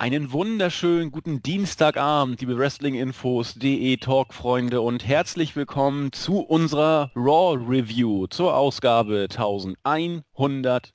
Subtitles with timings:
[0.00, 8.28] Einen wunderschönen guten Dienstagabend, liebe Wrestling-Infos, DE Talk-Freunde und herzlich willkommen zu unserer Raw Review
[8.28, 10.94] zur Ausgabe 1153,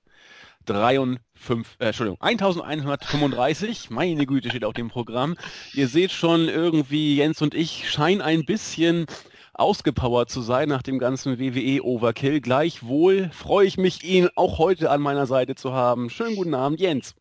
[1.80, 3.90] äh, Entschuldigung, 1135.
[3.90, 5.36] Meine Güte, steht auf dem Programm.
[5.74, 9.06] Ihr seht schon irgendwie, Jens und ich scheinen ein bisschen
[9.54, 12.40] ausgepowert zu sein nach dem ganzen WWE-Overkill.
[12.40, 16.10] Gleichwohl freue ich mich, ihn auch heute an meiner Seite zu haben.
[16.10, 17.16] Schönen guten Abend, Jens.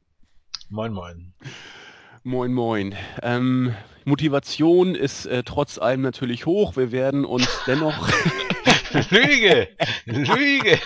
[0.72, 1.34] Moin, moin.
[2.22, 2.94] Moin, moin.
[3.22, 3.74] Ähm,
[4.06, 6.78] Motivation ist äh, trotz allem natürlich hoch.
[6.78, 8.08] Wir werden uns dennoch.
[9.10, 9.68] Lüge!
[10.06, 10.78] Lüge!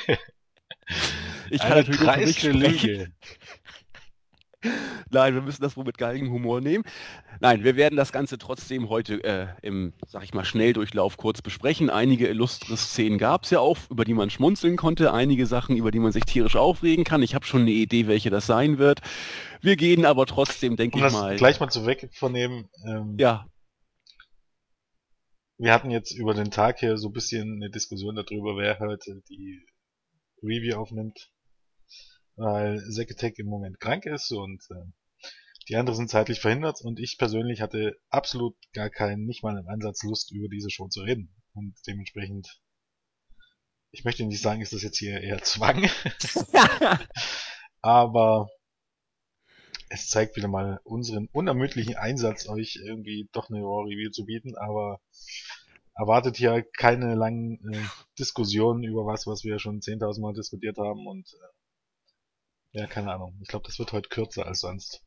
[1.51, 2.61] Ich kann Eine natürlich sprechen.
[2.61, 3.13] Lüge.
[5.11, 6.85] Nein, wir müssen das wohl mit geilem Humor nehmen.
[7.41, 11.91] Nein, wir werden das Ganze trotzdem heute äh, im, sag ich mal, Schnelldurchlauf kurz besprechen.
[11.91, 15.13] Einige illustre Szenen gab es ja auch, über die man schmunzeln konnte.
[15.13, 17.23] Einige Sachen, über die man sich tierisch aufregen kann.
[17.23, 19.01] Ich habe schon eine Idee, welche das sein wird.
[19.61, 21.37] Wir gehen aber trotzdem, denke Um ich mal.
[21.37, 23.47] gleich mal zu wegvornehmen, ähm, Ja,
[25.59, 29.23] wir hatten jetzt über den Tag hier so ein bisschen eine Diskussion darüber, wer heute
[29.31, 29.65] die
[30.43, 31.31] Review aufnimmt,
[32.37, 34.85] weil Zeketek im Moment krank ist und äh,
[35.69, 39.69] die anderen sind zeitlich verhindert und ich persönlich hatte absolut gar keinen, nicht mal im
[39.69, 41.35] Ansatz Lust, über diese Show zu reden.
[41.55, 42.61] Und dementsprechend,
[43.91, 45.89] ich möchte nicht sagen, ist das jetzt hier eher Zwang,
[47.81, 48.49] aber
[49.89, 54.57] es zeigt wieder mal unseren unermüdlichen Einsatz, euch irgendwie doch eine Raw Review zu bieten,
[54.57, 55.01] aber
[55.95, 57.81] erwartet hier keine langen äh,
[58.19, 61.56] Diskussionen über was, was wir schon 10.000 Mal diskutiert haben und äh,
[62.77, 63.39] ja, keine Ahnung.
[63.41, 65.03] Ich glaube, das wird heute kürzer als sonst.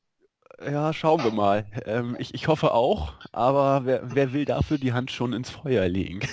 [0.59, 1.67] ja, schauen wir mal.
[1.85, 5.87] Ähm, ich, ich hoffe auch, aber wer, wer will dafür die Hand schon ins Feuer
[5.87, 6.19] legen?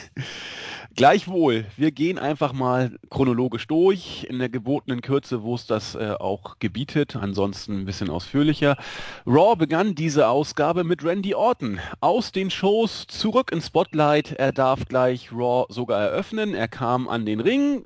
[0.95, 6.15] Gleichwohl, wir gehen einfach mal chronologisch durch, in der gebotenen Kürze, wo es das äh,
[6.19, 8.79] auch gebietet, ansonsten ein bisschen ausführlicher.
[9.27, 11.81] Raw begann diese Ausgabe mit Randy Orton.
[12.01, 14.33] Aus den Shows zurück ins Spotlight.
[14.33, 16.55] Er darf gleich Raw sogar eröffnen.
[16.55, 17.85] Er kam an den Ring.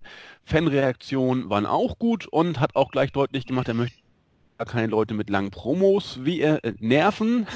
[0.51, 4.01] Fanreaktionen waren auch gut und hat auch gleich deutlich gemacht, er möchte
[4.67, 7.47] keine Leute mit langen Promos wie er äh, nerven.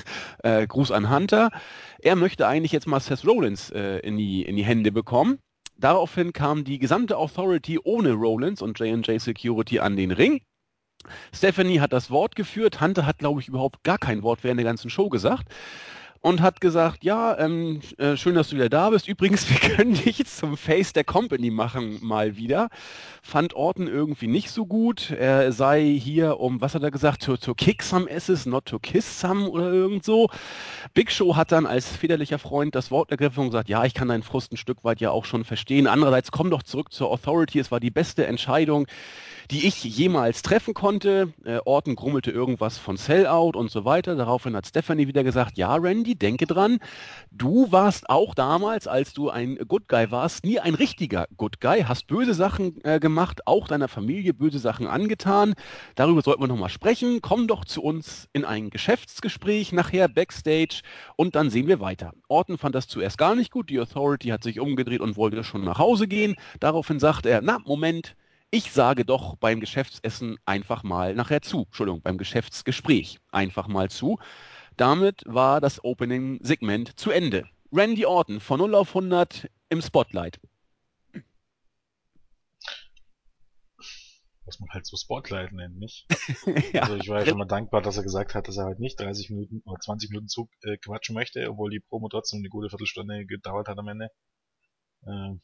[0.43, 1.51] Äh, Gruß an Hunter.
[1.99, 5.39] Er möchte eigentlich jetzt mal Seth Rollins äh, in, die, in die Hände bekommen.
[5.77, 10.41] Daraufhin kam die gesamte Authority ohne Rollins und J&J Security an den Ring.
[11.35, 12.81] Stephanie hat das Wort geführt.
[12.81, 15.49] Hunter hat, glaube ich, überhaupt gar kein Wort während der ganzen Show gesagt.
[16.25, 19.09] Und hat gesagt, ja, ähm, äh, schön, dass du wieder da bist.
[19.09, 22.71] Übrigens, wir können dich zum Face der Company machen, mal wieder.
[23.23, 25.11] Fand Orton irgendwie nicht so gut.
[25.11, 28.79] Er sei hier um, was hat er gesagt, to, to kick some asses, not to
[28.79, 30.31] kiss some oder irgend so.
[30.95, 34.09] Big Show hat dann als väterlicher Freund das Wort ergriffen und gesagt, ja, ich kann
[34.09, 35.87] deinen Frust ein Stück weit ja auch schon verstehen.
[35.87, 37.59] Andererseits, komm doch zurück zur Authority.
[37.59, 38.87] Es war die beste Entscheidung,
[39.51, 41.33] die ich jemals treffen konnte.
[41.45, 44.17] Äh, Orton grummelte irgendwas von Sellout und so weiter.
[44.17, 46.79] Daraufhin hat Stephanie wieder gesagt, ja, Randy, denke dran,
[47.31, 51.85] du warst auch damals, als du ein Good Guy warst, nie ein richtiger Good Guy,
[51.87, 55.55] hast böse Sachen äh, gemacht, auch deiner Familie böse Sachen angetan.
[55.95, 57.21] Darüber sollten wir nochmal sprechen.
[57.21, 60.83] Komm doch zu uns in ein Geschäftsgespräch nachher backstage
[61.17, 62.13] und dann sehen wir weiter.
[62.29, 63.71] Orton fand das zuerst gar nicht gut.
[63.71, 66.37] Die Authority hat sich umgedreht und wollte schon nach Hause gehen.
[66.61, 68.17] Daraufhin sagt er, na, Moment,
[68.51, 71.65] ich sage doch beim Geschäftsessen einfach mal nachher zu.
[71.65, 74.19] Entschuldigung, beim Geschäftsgespräch einfach mal zu.
[74.77, 77.49] Damit war das Opening-Segment zu Ende.
[77.73, 80.41] Randy Orton von 0 auf 100 im Spotlight.
[84.47, 86.07] Was man halt so Spotlight nennt, nicht?
[86.75, 88.79] ja, Also ich war ja schon mal dankbar, dass er gesagt hat, dass er halt
[88.79, 92.51] nicht 30 Minuten oder 20 Minuten Zug äh, quatschen möchte, obwohl die Promo trotzdem eine
[92.51, 94.11] gute Viertelstunde gedauert hat am Ende.
[95.07, 95.41] Ähm,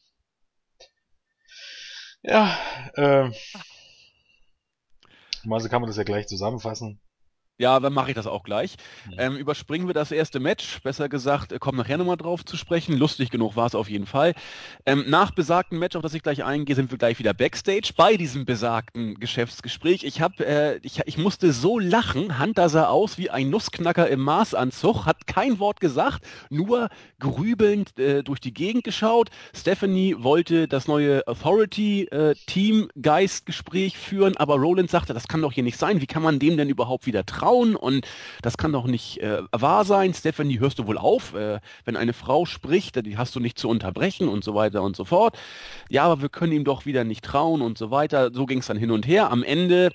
[2.23, 2.57] ja,
[2.95, 3.33] ähm,
[5.49, 6.99] also kann man das ja gleich zusammenfassen.
[7.61, 8.73] Ja, dann mache ich das auch gleich.
[9.05, 9.13] Hm.
[9.19, 10.81] Ähm, überspringen wir das erste Match.
[10.81, 12.97] Besser gesagt, äh, kommen nachher nochmal drauf zu sprechen.
[12.97, 14.33] Lustig genug war es auf jeden Fall.
[14.87, 18.17] Ähm, nach besagtem Match, auf das ich gleich eingehe, sind wir gleich wieder Backstage bei
[18.17, 20.03] diesem besagten Geschäftsgespräch.
[20.03, 22.39] Ich, hab, äh, ich, ich musste so lachen.
[22.39, 28.23] Hunter sah aus wie ein Nussknacker im Maßanzug, hat kein Wort gesagt, nur grübelnd äh,
[28.23, 29.29] durch die Gegend geschaut.
[29.55, 36.01] Stephanie wollte das neue Authority-Team-Geist-Gespräch führen, aber Roland sagte, das kann doch hier nicht sein.
[36.01, 37.50] Wie kann man dem denn überhaupt wieder trauen?
[37.51, 38.07] Und
[38.41, 40.13] das kann doch nicht äh, wahr sein.
[40.13, 41.33] Stephanie, hörst du wohl auf?
[41.33, 44.95] Äh, wenn eine Frau spricht, die hast du nicht zu unterbrechen und so weiter und
[44.95, 45.37] so fort.
[45.89, 48.31] Ja, aber wir können ihm doch wieder nicht trauen und so weiter.
[48.33, 49.31] So ging es dann hin und her.
[49.31, 49.91] Am Ende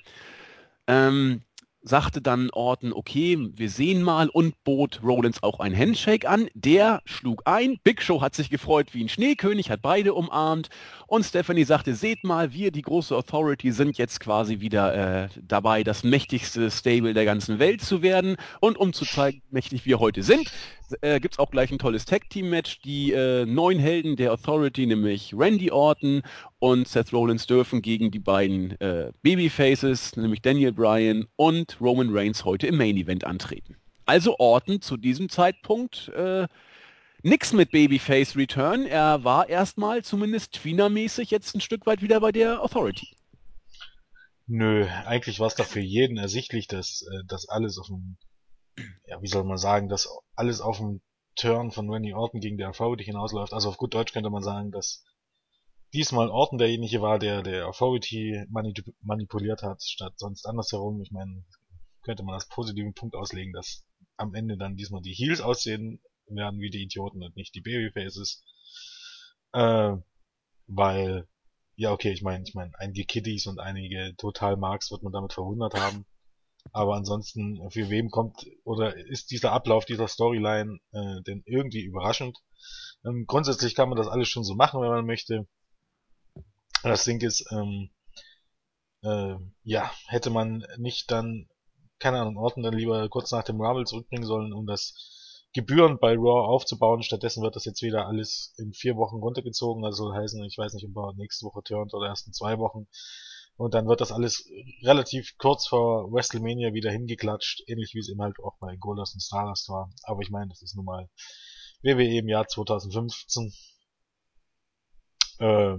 [0.87, 1.43] ähm,
[1.87, 6.49] sagte dann Orton, okay, wir sehen mal und bot Rollins auch ein Handshake an.
[6.55, 7.79] Der schlug ein.
[7.85, 10.69] Big Show hat sich gefreut wie ein Schneekönig, hat beide umarmt.
[11.07, 15.85] Und Stephanie sagte, seht mal, wir, die große Authority, sind jetzt quasi wieder äh, dabei,
[15.85, 18.37] das mächtigste Stable der ganzen Welt zu werden.
[18.61, 20.51] Und um zu zeigen, wie mächtig wir heute sind,
[21.01, 22.81] äh, gibt es auch gleich ein tolles Tag-Team-Match.
[22.83, 26.23] Die äh, neun Helden der Authority, nämlich Randy Orton
[26.59, 32.45] und Seth Rollins, dürfen gegen die beiden äh, Babyfaces, nämlich Daniel Bryan und Roman Reigns,
[32.45, 33.77] heute im Main-Event antreten.
[34.05, 36.47] Also Orton zu diesem Zeitpunkt äh,
[37.23, 38.87] nix mit Babyface Return.
[38.87, 43.17] Er war erstmal zumindest Tweener-mäßig jetzt ein Stück weit wieder bei der Authority.
[44.47, 48.17] Nö, eigentlich war es doch für jeden ersichtlich, dass äh, das alles auf dem
[49.07, 51.01] ja, wie soll man sagen, dass alles auf dem
[51.37, 53.53] Turn von Randy Orton gegen der Authority hinausläuft.
[53.53, 55.05] Also auf gut Deutsch könnte man sagen, dass
[55.97, 58.45] diesmal Orton derjenige war, der der Authority
[59.01, 61.01] manipuliert hat, statt sonst andersherum.
[61.01, 61.45] Ich meine,
[62.03, 63.85] könnte man als positiven Punkt auslegen, dass
[64.17, 68.45] am Ende dann diesmal die Heels aussehen werden wie die Idioten und nicht die Babyfaces.
[69.53, 69.97] Äh,
[70.67, 71.27] weil,
[71.77, 75.33] ja okay, ich meine, ich meine, einige Kiddies und einige Total Marks wird man damit
[75.33, 76.05] verwundert haben.
[76.73, 82.37] Aber ansonsten, für wem kommt oder ist dieser Ablauf dieser Storyline äh, denn irgendwie überraschend?
[83.05, 85.47] Ähm, grundsätzlich kann man das alles schon so machen, wenn man möchte.
[86.87, 87.91] Das Ding ist, ähm,
[89.03, 89.35] äh,
[89.65, 91.49] ja, hätte man nicht dann,
[91.99, 96.15] keine Ahnung, Orten dann lieber kurz nach dem Rumble zurückbringen sollen, um das gebührend bei
[96.15, 97.03] Raw aufzubauen.
[97.03, 99.85] Stattdessen wird das jetzt wieder alles in vier Wochen runtergezogen.
[99.85, 102.59] Also soll heißen, ich weiß nicht, ob er nächste Woche turnt oder erst in zwei
[102.59, 102.87] Wochen.
[103.57, 104.49] Und dann wird das alles
[104.83, 109.23] relativ kurz vor WrestleMania wieder hingeklatscht, ähnlich wie es eben halt auch bei Goldust und
[109.23, 109.91] Stardust war.
[110.03, 111.09] Aber ich meine, das ist nun mal
[111.83, 113.53] WWE im Jahr 2015.
[115.39, 115.79] Äh,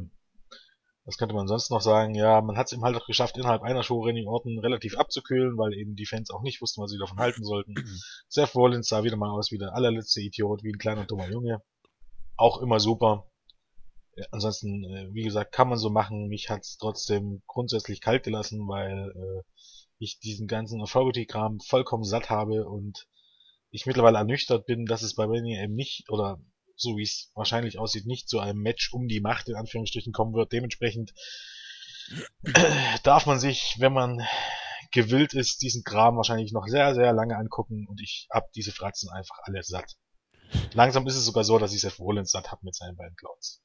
[1.08, 2.14] was könnte man sonst noch sagen?
[2.14, 5.58] Ja, man hat es eben halt auch geschafft, innerhalb einer Show Randy Orton relativ abzukühlen,
[5.58, 7.74] weil eben die Fans auch nicht wussten, was sie davon halten sollten.
[8.28, 11.64] Seth Rollins sah wieder mal aus wie der allerletzte Idiot, wie ein kleiner dummer Junge.
[12.36, 13.26] Auch immer super
[14.32, 16.28] ansonsten, äh, wie gesagt, kann man so machen.
[16.28, 19.44] Mich hat's trotzdem grundsätzlich kalt gelassen, weil äh,
[20.00, 23.08] ich diesen ganzen Authority-Kram vollkommen satt habe und
[23.70, 26.40] ich mittlerweile ernüchtert bin, dass es bei Mania eben nicht, oder
[26.78, 30.34] so wie es wahrscheinlich aussieht, nicht zu einem Match um die Macht in Anführungsstrichen kommen
[30.34, 30.52] wird.
[30.52, 31.14] Dementsprechend
[33.04, 34.22] darf man sich, wenn man
[34.92, 39.10] gewillt ist, diesen Kram wahrscheinlich noch sehr, sehr lange angucken und ich hab diese Fratzen
[39.10, 39.98] einfach alle satt.
[40.74, 43.62] Langsam ist es sogar so, dass ich Seth Rollins satt hab mit seinen beiden Clouds.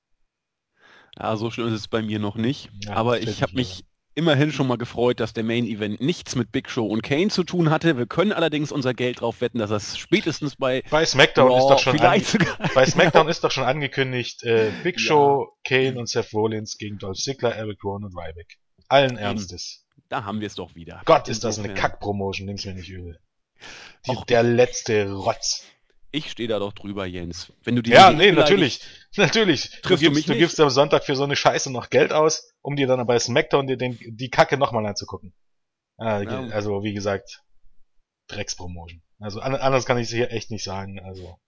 [1.16, 2.70] Ja, so schlimm ist es bei mir noch nicht.
[2.84, 6.52] Ja, aber ich habe mich immerhin schon mal gefreut, dass der Main Event nichts mit
[6.52, 7.96] Big Show und Kane zu tun hatte.
[7.96, 11.68] Wir können allerdings unser Geld drauf wetten, dass das spätestens bei bei SmackDown Raw ist
[11.68, 11.96] doch schon
[12.74, 15.78] bei SmackDown ist doch schon angekündigt äh, Big Show, ja.
[15.78, 18.58] Kane und Seth Rollins gegen Dolph Ziggler, Eric Rowan und Ryback.
[18.88, 19.86] Allen Ernstes.
[20.08, 21.00] Da haben wir es doch wieder.
[21.06, 23.18] Gott, ist das eine Kack-Promotion, nimm's mir nicht übel.
[24.06, 25.64] Die, der letzte Rotz.
[26.10, 27.50] Ich stehe da doch drüber, Jens.
[27.64, 28.80] Wenn du die Ja, nee, natürlich.
[29.16, 29.80] Natürlich.
[29.82, 32.76] Du gibst, du, du gibst am Sonntag für so eine Scheiße noch Geld aus, um
[32.76, 35.34] dir dann bei SmackDown dir den, die Kacke nochmal anzugucken.
[36.00, 36.40] Äh, ja.
[36.48, 37.42] Also, wie gesagt,
[38.28, 39.02] Dreckspromotion.
[39.18, 41.00] Also, anders kann ich es hier echt nicht sagen.
[41.00, 41.38] Also,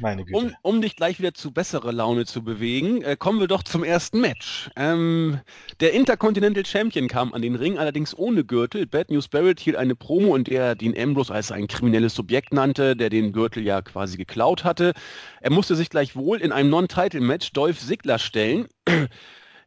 [0.00, 0.36] meine Güte.
[0.36, 3.84] Um, um dich gleich wieder zu besserer Laune zu bewegen, äh, kommen wir doch zum
[3.84, 4.70] ersten Match.
[4.76, 5.40] Ähm,
[5.80, 8.86] der Intercontinental Champion kam an den Ring, allerdings ohne Gürtel.
[8.86, 12.52] Bad News Barrett hielt eine Promo, in der er Dean Ambrose als ein kriminelles Subjekt
[12.52, 14.94] nannte, der den Gürtel ja quasi geklaut hatte.
[15.40, 18.68] Er musste sich gleich wohl in einem Non-Title-Match Dolph Ziggler stellen.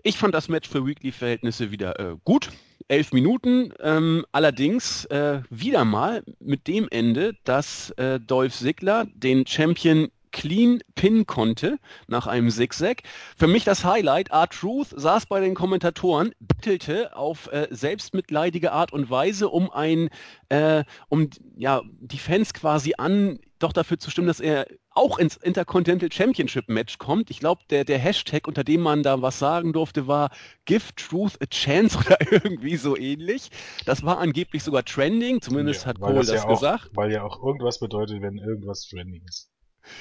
[0.03, 2.49] Ich fand das Match für Weekly-Verhältnisse wieder äh, gut.
[2.87, 9.45] Elf Minuten, ähm, allerdings äh, wieder mal mit dem Ende, dass äh, Dolph Ziggler den
[9.45, 13.01] Champion clean pin konnte nach einem Zigzag.
[13.35, 19.09] Für mich das Highlight, R-Truth saß bei den Kommentatoren, bittelte auf äh, selbstmitleidige Art und
[19.09, 20.09] Weise, um ein,
[20.49, 24.67] äh, um ja, die Fans quasi an, doch dafür zu stimmen, dass er
[24.97, 27.29] auch ins Intercontinental Championship Match kommt.
[27.29, 30.31] Ich glaube, der, der Hashtag, unter dem man da was sagen durfte, war
[30.65, 33.49] Give Truth a Chance oder irgendwie so ähnlich.
[33.85, 36.89] Das war angeblich sogar trending, zumindest ja, hat Cole das, das ja gesagt.
[36.93, 39.49] weil ja auch irgendwas bedeutet, wenn irgendwas trending ist.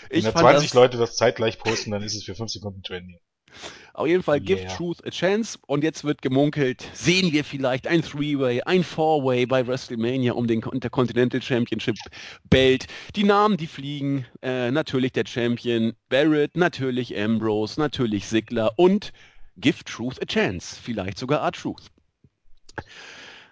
[0.08, 2.82] Wenn ich da 20 das, Leute das zeitgleich posten, dann ist es für 5 Sekunden
[2.82, 3.20] trending.
[3.96, 4.44] Auf jeden Fall yeah.
[4.44, 9.46] Give Truth a Chance und jetzt wird gemunkelt, sehen wir vielleicht ein Three-Way, ein Four-Way
[9.46, 11.96] bei WrestleMania um den Intercontinental Championship
[12.50, 12.88] Belt.
[13.14, 19.14] Die Namen, die fliegen, äh, natürlich der Champion Barrett, natürlich Ambrose, natürlich Sigler und
[19.56, 21.86] Give Truth a Chance, vielleicht sogar R-Truth.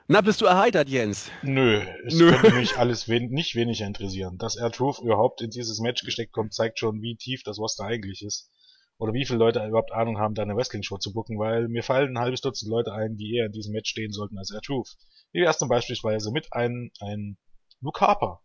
[0.09, 1.31] Na, bist du erheitert, Jens?
[1.43, 2.31] Nö, es Nö.
[2.33, 4.37] könnte mich alles wen nicht weniger interessieren.
[4.37, 8.23] Dass R-Truth überhaupt in dieses Match gesteckt kommt, zeigt schon, wie tief das Roster eigentlich
[8.23, 8.51] ist
[8.99, 12.17] oder wie viele Leute überhaupt Ahnung haben, da eine Wrestling-Show zu booken, weil mir fallen
[12.17, 14.97] ein halbes Dutzend Leute ein, die eher in diesem Match stehen sollten als R-Truth.
[15.33, 17.37] Wie wär's zum beispielsweise mit einem, einem
[17.81, 18.41] Luke Harper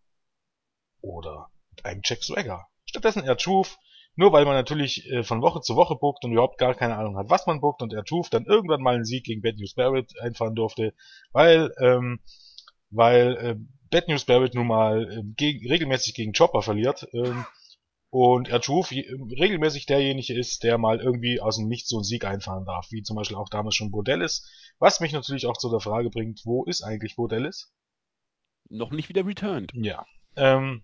[1.02, 2.68] oder mit einem Jack Swagger.
[2.86, 3.78] Stattdessen R-Truth,
[4.16, 7.18] nur weil man natürlich äh, von Woche zu Woche bookt und überhaupt gar keine Ahnung
[7.18, 10.12] hat, was man bookt und R-Truth dann irgendwann mal einen Sieg gegen Bad News Barrett
[10.20, 10.94] einfahren durfte,
[11.32, 12.20] weil, ähm,
[12.90, 13.56] weil äh,
[13.92, 17.46] Bad News Barrett nun mal äh, gegen, regelmäßig gegen Chopper verliert, ähm,
[18.12, 22.66] und R-Truth regelmäßig derjenige ist, der mal irgendwie aus dem Nichts so einen Sieg einfahren
[22.66, 24.48] darf, wie zum Beispiel auch damals schon Bordellis.
[24.80, 27.72] Was mich natürlich auch zu der Frage bringt, wo ist eigentlich Bordellis?
[28.70, 29.72] Noch nicht wieder returned.
[29.76, 30.06] Ja.
[30.36, 30.84] Ähm,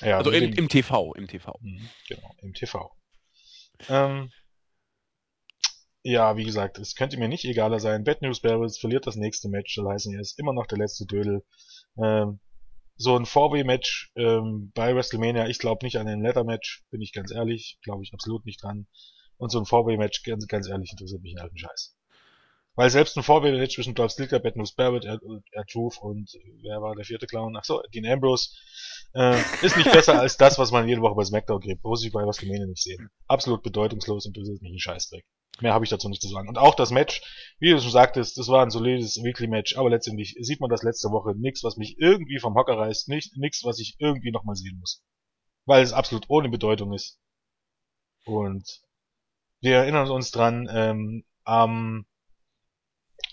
[0.00, 1.56] ja also im, im, TV, im TV.
[1.60, 2.90] Mhm, genau, im TV.
[3.88, 4.30] Ähm,
[6.02, 8.04] ja, wie gesagt, es könnte mir nicht egaler sein.
[8.04, 11.06] Bad News Barrels verliert das nächste Match, soll heißen, er ist immer noch der letzte
[11.06, 11.44] Dödel.
[11.96, 12.40] Ähm,
[13.00, 17.32] so ein 4-Way-Match ähm, bei WrestleMania, ich glaube nicht an ein Leather-Match, bin ich ganz
[17.32, 18.86] ehrlich, glaube ich absolut nicht dran.
[19.38, 21.96] Und so ein 4-Way-Match, ganz, ganz ehrlich, interessiert mich einen alten Scheiß.
[22.74, 26.30] Weil selbst ein 4-Way-Match zwischen Dolph Ziggler, Bad News Barrett, R-Truth und
[26.62, 27.56] wer war der vierte Clown?
[27.56, 28.50] Ach so, Dean Ambrose,
[29.14, 31.82] äh, ist nicht besser als das, was man jede Woche bei SmackDown kriegt.
[31.82, 33.08] Muss ich bei WrestleMania nicht sehen.
[33.26, 35.24] Absolut bedeutungslos interessiert mich ein Scheißdreck.
[35.62, 36.48] Mehr habe ich dazu nicht zu sagen.
[36.48, 37.22] Und auch das Match,
[37.58, 41.10] wie du schon sagtest, das war ein solides Weekly-Match, aber letztendlich sieht man das letzte
[41.10, 44.78] Woche nichts, was mich irgendwie vom Hocker reißt, nicht, nichts, was ich irgendwie nochmal sehen
[44.78, 45.02] muss.
[45.66, 47.18] Weil es absolut ohne Bedeutung ist.
[48.24, 48.80] Und
[49.60, 52.06] wir erinnern uns dran, ähm, am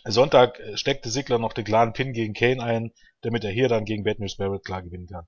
[0.03, 2.91] Sonntag steckte Sigler noch den klaren Pin gegen Kane ein,
[3.21, 5.27] damit er hier dann gegen Bad News Barrett klar gewinnen kann.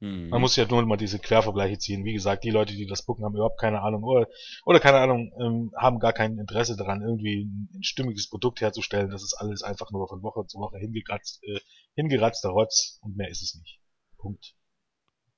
[0.00, 0.28] Mhm.
[0.28, 2.04] Man muss ja nur mal diese Quervergleiche ziehen.
[2.04, 4.26] Wie gesagt, die Leute, die das gucken, haben überhaupt keine Ahnung oder,
[4.64, 9.10] oder keine Ahnung, ähm, haben gar kein Interesse daran, irgendwie ein, ein, stimmiges Produkt herzustellen.
[9.10, 11.60] Das ist alles einfach nur von Woche zu Woche hingekratzt, äh,
[11.94, 13.80] hingeratzter Rotz und mehr ist es nicht.
[14.18, 14.54] Punkt.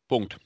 [0.09, 0.39] Punkt.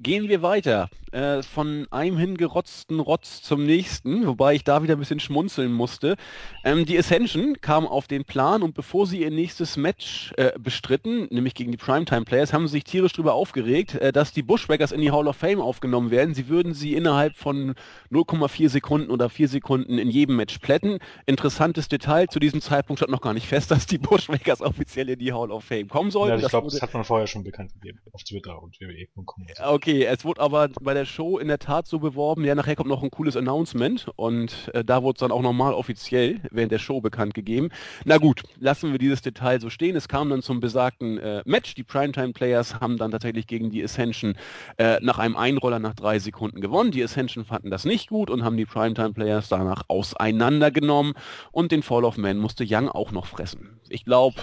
[0.00, 0.88] Gehen wir weiter.
[1.12, 6.16] Äh, von einem hingerotzten Rotz zum nächsten, wobei ich da wieder ein bisschen schmunzeln musste.
[6.64, 11.26] Ähm, die Ascension kam auf den Plan und bevor sie ihr nächstes Match äh, bestritten,
[11.30, 14.92] nämlich gegen die Primetime Players, haben sie sich tierisch darüber aufgeregt, äh, dass die Bushwackers
[14.92, 16.34] in die Hall of Fame aufgenommen werden.
[16.34, 17.74] Sie würden sie innerhalb von
[18.12, 20.98] 0,4 Sekunden oder 4 Sekunden in jedem Match plätten.
[21.24, 25.18] Interessantes Detail, zu diesem Zeitpunkt stand noch gar nicht fest, dass die Bushwackers offiziell in
[25.20, 26.38] die Hall of Fame kommen sollten.
[26.38, 29.46] Ja, ich glaube, das, das, hat man vorher schon bekannt gegeben auf Twitter und wwe.com.
[29.64, 32.76] Okay okay, es wurde aber bei der Show in der Tat so beworben, ja, nachher
[32.76, 36.72] kommt noch ein cooles Announcement und äh, da wurde es dann auch nochmal offiziell während
[36.72, 37.70] der Show bekannt gegeben.
[38.04, 39.96] Na gut, lassen wir dieses Detail so stehen.
[39.96, 41.74] Es kam dann zum besagten äh, Match.
[41.74, 44.36] Die Primetime Players haben dann tatsächlich gegen die Ascension
[44.76, 46.90] äh, nach einem Einroller nach drei Sekunden gewonnen.
[46.90, 51.14] Die Ascension fanden das nicht gut und haben die Primetime Players danach auseinandergenommen
[51.50, 53.80] und den Fall of Man musste Young auch noch fressen.
[53.88, 54.36] Ich glaube,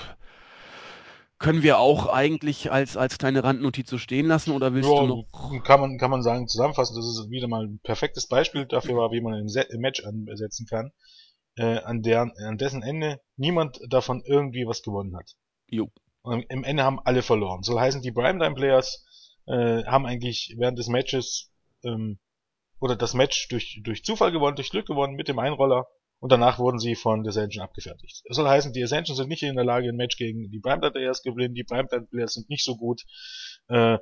[1.38, 5.08] können wir auch eigentlich als, als kleine Randnotiz so stehen lassen oder willst ja, du
[5.08, 5.64] noch?
[5.64, 9.12] Kann man, kann man sagen, zusammenfassen, das ist wieder mal ein perfektes Beispiel dafür war,
[9.12, 10.92] wie man ein Match ansetzen kann,
[11.58, 15.32] äh, an, der, an dessen Ende niemand davon irgendwie was gewonnen hat.
[15.68, 15.90] Jo.
[16.22, 17.64] Und im Ende haben alle verloren.
[17.64, 19.06] Soll heißen, die Primetime Players
[19.46, 21.52] äh, haben eigentlich während des Matches
[21.84, 22.18] ähm,
[22.80, 25.88] oder das Match durch, durch Zufall gewonnen, durch Glück gewonnen mit dem Einroller
[26.26, 28.24] und danach wurden sie von The Ascension abgefertigt.
[28.28, 30.90] Das soll heißen, die Ascension sind nicht in der Lage, ein Match gegen die Primetime
[30.90, 31.54] Players zu gewinnen.
[31.54, 33.04] Die Primetime Players sind nicht so gut,
[33.68, 34.00] äh, äh,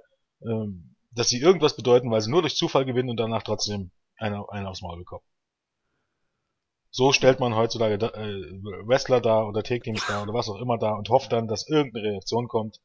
[1.11, 4.67] dass sie irgendwas bedeuten, weil sie nur durch Zufall gewinnen und danach trotzdem einen, einen
[4.67, 5.25] aufs Maul bekommen.
[6.91, 10.93] So stellt man heutzutage äh, Wrestler da oder Take-Teams da oder was auch immer da
[10.93, 12.79] und hofft dann, dass irgendeine Reaktion kommt.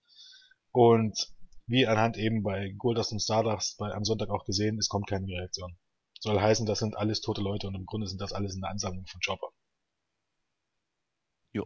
[0.72, 1.28] Und
[1.68, 5.28] wie anhand eben bei Goldust und Stardust bei, am Sonntag auch gesehen, es kommt keine
[5.28, 5.78] Reaktion.
[6.20, 9.06] Soll heißen, das sind alles tote Leute und im Grunde sind das alles eine Ansammlung
[9.06, 9.48] von Chopper.
[11.52, 11.64] Jo.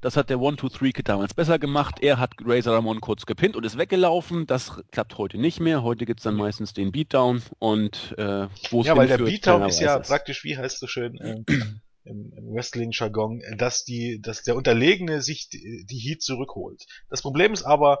[0.00, 1.96] Das hat der 1-2-3-Kid damals besser gemacht.
[2.00, 4.46] Er hat Razor Ramon kurz gepinnt und ist weggelaufen.
[4.46, 5.82] Das klappt heute nicht mehr.
[5.82, 9.68] Heute gibt es dann meistens den Beatdown und äh, wo es Ja, weil der Beatdown
[9.68, 11.44] ist ja praktisch, wie heißt so schön, äh,
[12.04, 16.86] im, im Wrestling-Jargon, dass die, dass der Unterlegene sich die, die Heat zurückholt.
[17.08, 17.98] Das Problem ist aber,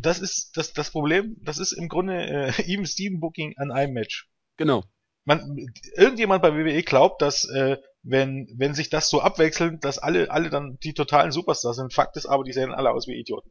[0.00, 3.94] das ist das, das Problem, das ist im Grunde äh, ihm Steven Booking an einem
[3.94, 4.28] Match.
[4.56, 4.84] Genau.
[5.24, 10.30] Man, irgendjemand bei WWE glaubt, dass äh, wenn, wenn sich das so abwechselt, dass alle,
[10.30, 11.94] alle dann die totalen Superstars sind.
[11.94, 13.50] Fakt ist aber, die sehen alle aus wie Idioten.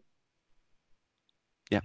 [1.70, 1.82] Ja.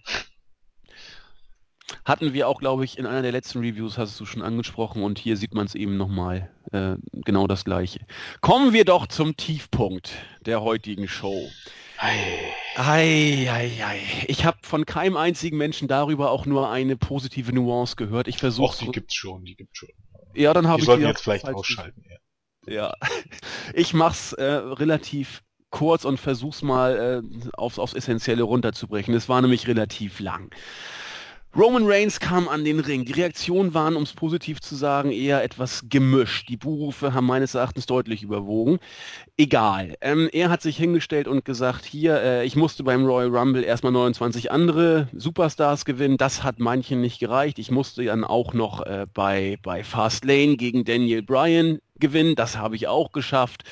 [2.04, 5.18] Hatten wir auch, glaube ich, in einer der letzten Reviews, hast du schon angesprochen, und
[5.18, 8.00] hier sieht man es eben nochmal, äh, genau das gleiche.
[8.42, 10.12] Kommen wir doch zum Tiefpunkt
[10.44, 11.50] der heutigen Show.
[11.96, 12.52] Ei.
[12.80, 14.00] Ei, ei, ei.
[14.28, 18.28] Ich habe von keinem einzigen Menschen darüber auch nur eine positive Nuance gehört.
[18.28, 18.84] Ich versuche.
[18.84, 19.88] die gibt's schon, die gibt's schon.
[20.32, 20.84] Ja, dann habe ich.
[20.84, 22.04] Die sollten jetzt vielleicht ausschalten.
[22.66, 22.72] Ja.
[22.72, 22.94] ja.
[23.74, 29.12] Ich mach's äh, relativ kurz und versuch's mal äh, aufs, aufs Essentielle runterzubrechen.
[29.12, 30.54] Es war nämlich relativ lang.
[31.56, 33.06] Roman Reigns kam an den Ring.
[33.06, 36.50] Die Reaktionen waren, um es positiv zu sagen, eher etwas gemischt.
[36.50, 38.78] Die Buhrufe haben meines Erachtens deutlich überwogen.
[39.38, 39.96] Egal.
[40.02, 43.92] Ähm, er hat sich hingestellt und gesagt, hier, äh, ich musste beim Royal Rumble erstmal
[43.92, 46.18] 29 andere Superstars gewinnen.
[46.18, 47.58] Das hat manchen nicht gereicht.
[47.58, 52.34] Ich musste dann auch noch äh, bei, bei Fastlane gegen Daniel Bryan gewinnen.
[52.34, 53.64] Das habe ich auch geschafft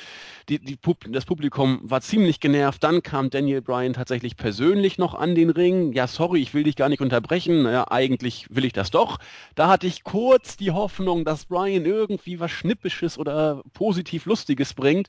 [0.49, 2.83] die, die Pub das Publikum war ziemlich genervt.
[2.83, 5.93] Dann kam Daniel Bryan tatsächlich persönlich noch an den Ring.
[5.93, 7.63] Ja, sorry, ich will dich gar nicht unterbrechen.
[7.63, 9.19] Naja, eigentlich will ich das doch.
[9.55, 15.07] Da hatte ich kurz die Hoffnung, dass Bryan irgendwie was Schnippisches oder positiv Lustiges bringt.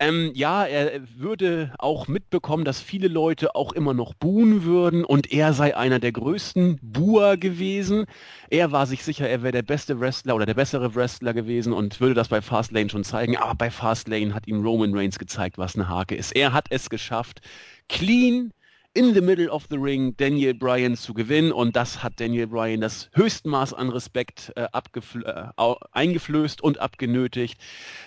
[0.00, 5.32] Ähm, ja, er würde auch mitbekommen, dass viele Leute auch immer noch buhen würden und
[5.32, 8.06] er sei einer der größten Buer gewesen.
[8.50, 12.00] Er war sich sicher, er wäre der beste Wrestler oder der bessere Wrestler gewesen und
[12.00, 13.36] würde das bei Fastlane schon zeigen.
[13.36, 16.34] Aber bei Fastlane hat ihm Roman Reigns gezeigt, was eine Hake ist.
[16.34, 17.40] Er hat es geschafft,
[17.88, 18.52] clean
[18.94, 22.80] in the middle of the ring Daniel Bryan zu gewinnen und das hat Daniel Bryan
[22.80, 27.60] das Höchstmaß an Respekt äh, äh, eingeflößt und abgenötigt.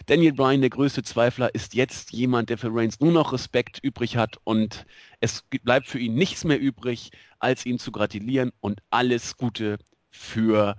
[0.06, 4.16] Daniel Bryan, der größte Zweifler, ist jetzt jemand, der für Reigns nur noch Respekt übrig
[4.16, 4.86] hat und
[5.20, 9.80] es bleibt für ihn nichts mehr übrig, als ihm zu gratulieren und alles Gute
[10.10, 10.78] für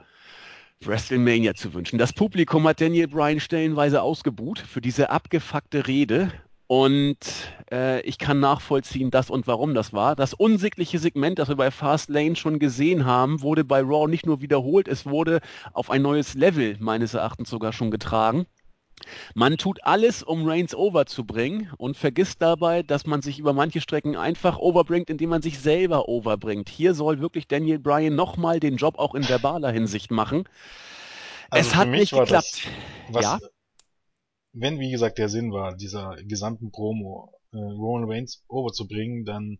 [0.80, 1.98] WrestleMania zu wünschen.
[1.98, 6.32] Das Publikum hat Daniel Bryan stellenweise ausgebuht für diese abgefuckte Rede
[6.68, 7.18] und
[7.72, 10.14] äh, ich kann nachvollziehen, das und warum das war.
[10.14, 14.26] Das unsittliche Segment, das wir bei Fast Lane schon gesehen haben, wurde bei Raw nicht
[14.26, 15.40] nur wiederholt, es wurde
[15.72, 18.46] auf ein neues Level meines Erachtens sogar schon getragen.
[19.34, 24.16] Man tut alles, um Reigns overzubringen und vergisst dabei, dass man sich über manche Strecken
[24.16, 26.68] einfach overbringt, indem man sich selber overbringt.
[26.68, 30.44] Hier soll wirklich Daniel Bryan nochmal den Job auch in verbaler Hinsicht machen.
[31.48, 32.30] Also es hat nicht geklappt.
[32.30, 32.60] Das,
[33.08, 33.38] was, ja?
[34.60, 39.58] Wenn, wie gesagt, der Sinn war, dieser gesamten Promo äh, Roman Reigns overzubringen, dann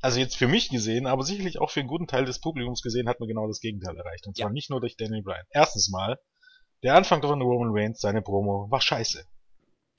[0.00, 3.08] also jetzt für mich gesehen, aber sicherlich auch für einen guten Teil des Publikums gesehen,
[3.08, 4.26] hat man genau das Gegenteil erreicht.
[4.26, 4.52] Und zwar ja.
[4.52, 5.44] nicht nur durch Daniel Bryan.
[5.50, 6.18] Erstens mal,
[6.82, 9.26] der Anfang von Roman Reigns, seine Promo, war scheiße.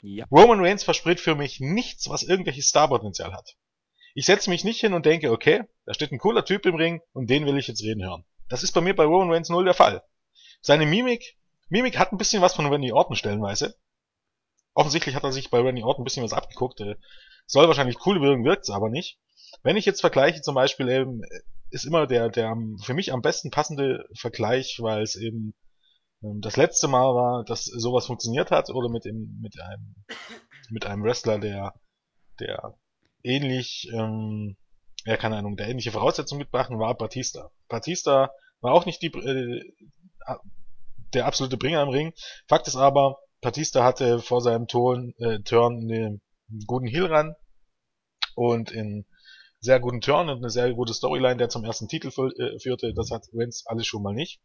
[0.01, 0.25] Ja.
[0.31, 3.55] Roman Reigns verspricht für mich nichts, was irgendwelches Starpotenzial hat.
[4.15, 7.01] Ich setze mich nicht hin und denke, okay, da steht ein cooler Typ im Ring
[7.13, 8.25] und den will ich jetzt reden hören.
[8.49, 10.03] Das ist bei mir bei Roman Reigns null der Fall.
[10.61, 11.37] Seine Mimik
[11.71, 13.75] Mimik hat ein bisschen was von Randy Orton stellenweise.
[14.73, 16.81] Offensichtlich hat er sich bei Randy Orton ein bisschen was abgeguckt.
[16.81, 16.97] Äh,
[17.47, 19.19] soll wahrscheinlich cool wirken, wirkt's aber nicht.
[19.63, 23.21] Wenn ich jetzt vergleiche, zum Beispiel eben, äh, ist immer der, der für mich am
[23.21, 25.53] besten passende Vergleich, weil es eben
[26.21, 29.95] ähm, das letzte Mal war, dass sowas funktioniert hat, oder mit dem, mit einem,
[30.69, 31.73] mit einem Wrestler, der,
[32.41, 32.77] der
[33.23, 34.57] ähnlich, ähm,
[35.05, 37.49] ja, keine Ahnung, der ähnliche Voraussetzungen mitbrachten, war Batista.
[37.69, 39.63] Batista war auch nicht die, äh,
[41.13, 42.13] der absolute Bringer im Ring.
[42.47, 46.21] Fakt ist aber, Batista hatte vor seinem Ton, äh, Turn einen
[46.67, 47.35] guten Heel ran
[48.35, 49.05] und in
[49.59, 52.93] sehr guten Turn und eine sehr gute Storyline, der zum ersten Titel äh, führte.
[52.93, 54.41] Das hat Vince alles schon mal nicht.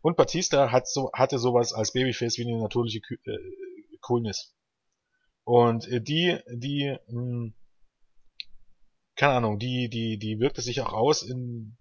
[0.00, 3.38] Und Batista hat so, hatte sowas als Babyface wie eine natürliche äh,
[4.00, 4.54] Coolness.
[5.44, 7.54] Und äh, die, die, mh, hm,
[9.16, 11.76] keine Ahnung, die, die, die wirkte sich auch aus in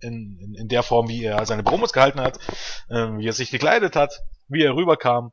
[0.00, 2.38] in, in, in der Form, wie er seine Promos gehalten hat,
[2.90, 5.32] ähm, wie er sich gekleidet hat, wie er rüberkam.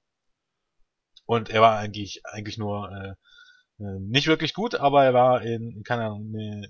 [1.25, 5.83] Und er war eigentlich eigentlich nur äh, äh, nicht wirklich gut, aber er war in,
[5.83, 6.69] keine Ahnung, ne,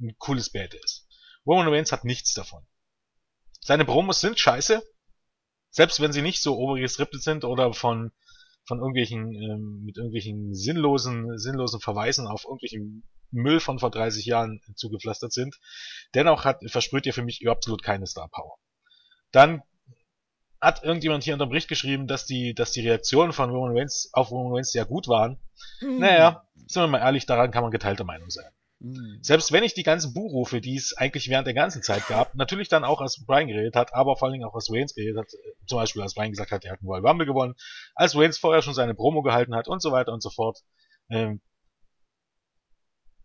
[0.00, 1.06] ein cooles Badass.
[1.46, 2.66] Roman Reigns hat nichts davon.
[3.60, 4.82] Seine Promos sind scheiße,
[5.70, 8.12] selbst wenn sie nicht so overgeskriptet sind oder von
[8.66, 14.60] von irgendwelchen ähm, mit irgendwelchen sinnlosen sinnlosen Verweisen auf irgendwelchen Müll von vor 30 Jahren
[14.74, 15.58] zugepflastert sind.
[16.14, 18.56] Dennoch hat, versprüht ihr für mich absolut keine Star Power.
[19.32, 19.62] Dann
[20.60, 24.10] hat irgendjemand hier unter dem Bericht geschrieben, dass die, dass die Reaktionen von Roman Reigns
[24.12, 25.38] auf Roman Reigns sehr gut waren.
[25.80, 25.98] Mhm.
[25.98, 28.50] Naja, sind wir mal ehrlich, daran kann man geteilter Meinung sein.
[28.86, 29.18] Mhm.
[29.22, 32.68] Selbst wenn ich die ganzen Buchrufe, die es eigentlich während der ganzen Zeit gab, natürlich
[32.68, 35.32] dann auch als Brian geredet hat, aber vor allen Dingen auch als Reigns geredet hat,
[35.32, 37.54] äh, zum Beispiel als Brian gesagt hat, er hat einen Royal Rumble gewonnen,
[37.94, 40.58] als Reigns vorher schon seine Promo gehalten hat und so weiter und so fort,
[41.10, 41.40] ähm,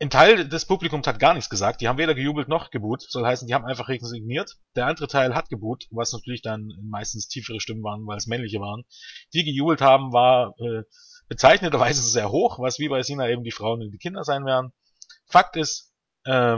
[0.02, 1.80] ein Teil des Publikums hat gar nichts gesagt.
[1.80, 3.04] Die haben weder gejubelt noch geboot.
[3.04, 4.58] Soll heißen, die haben einfach resigniert.
[4.76, 8.60] Der andere Teil hat geboot, was natürlich dann meistens tiefere Stimmen waren, weil es männliche
[8.60, 8.84] waren.
[9.36, 10.86] Die gejubelt haben, war äh,
[11.28, 14.74] bezeichneterweise sehr hoch, was wie bei Sina eben die Frauen und die Kinder sein werden.
[15.32, 15.94] Fakt ist,
[16.26, 16.58] äh,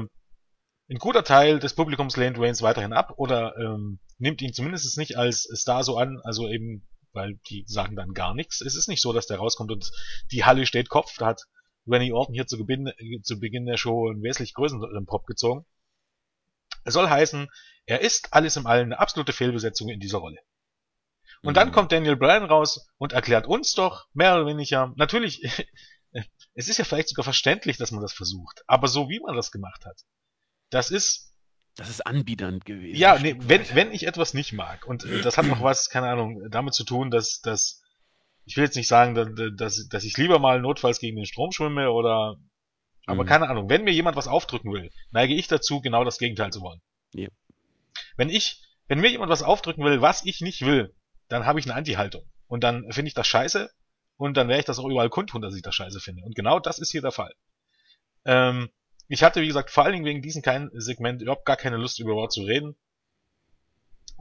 [0.89, 5.17] ein guter Teil des Publikums lehnt Reigns weiterhin ab oder ähm, nimmt ihn zumindest nicht
[5.17, 8.61] als Star so an, also eben, weil die sagen dann gar nichts.
[8.61, 9.89] Es ist nicht so, dass der rauskommt und
[10.31, 11.15] die Halle steht Kopf.
[11.17, 11.43] Da hat
[11.87, 12.91] Randy Orton hier zu, Beginn,
[13.23, 15.65] zu Beginn der Show einen wesentlich größeren Pop gezogen.
[16.83, 17.49] Es soll heißen,
[17.85, 20.39] er ist alles im Allen eine absolute Fehlbesetzung in dieser Rolle.
[21.41, 21.55] Und mhm.
[21.55, 25.41] dann kommt Daniel Bryan raus und erklärt uns doch, mehr oder weniger, natürlich,
[26.55, 29.51] es ist ja vielleicht sogar verständlich, dass man das versucht, aber so wie man das
[29.51, 30.01] gemacht hat.
[30.69, 31.33] Das ist
[31.75, 32.95] das ist anbiedernd gewesen.
[32.95, 36.07] Ja, nee, wenn, wenn ich etwas nicht mag, und äh, das hat auch was, keine
[36.07, 37.81] Ahnung, damit zu tun, dass, dass
[38.45, 41.51] ich will jetzt nicht sagen, dass, dass, dass ich lieber mal notfalls gegen den Strom
[41.51, 42.37] schwimme oder
[43.05, 43.27] aber mhm.
[43.27, 46.61] keine Ahnung, wenn mir jemand was aufdrücken will, neige ich dazu, genau das Gegenteil zu
[46.61, 46.81] wollen.
[47.13, 47.29] Ja.
[48.15, 50.95] Wenn ich, wenn mir jemand was aufdrücken will, was ich nicht will,
[51.27, 52.23] dann habe ich eine Anti-Haltung.
[52.47, 53.69] Und dann finde ich das scheiße
[54.17, 56.23] und dann werde ich das auch überall kundtun, dass ich das scheiße finde.
[56.23, 57.33] Und genau das ist hier der Fall.
[58.25, 58.69] Ähm,
[59.07, 61.99] ich hatte, wie gesagt, vor allen Dingen wegen diesem kleinen Segment überhaupt gar keine Lust,
[61.99, 62.75] über Raw zu reden.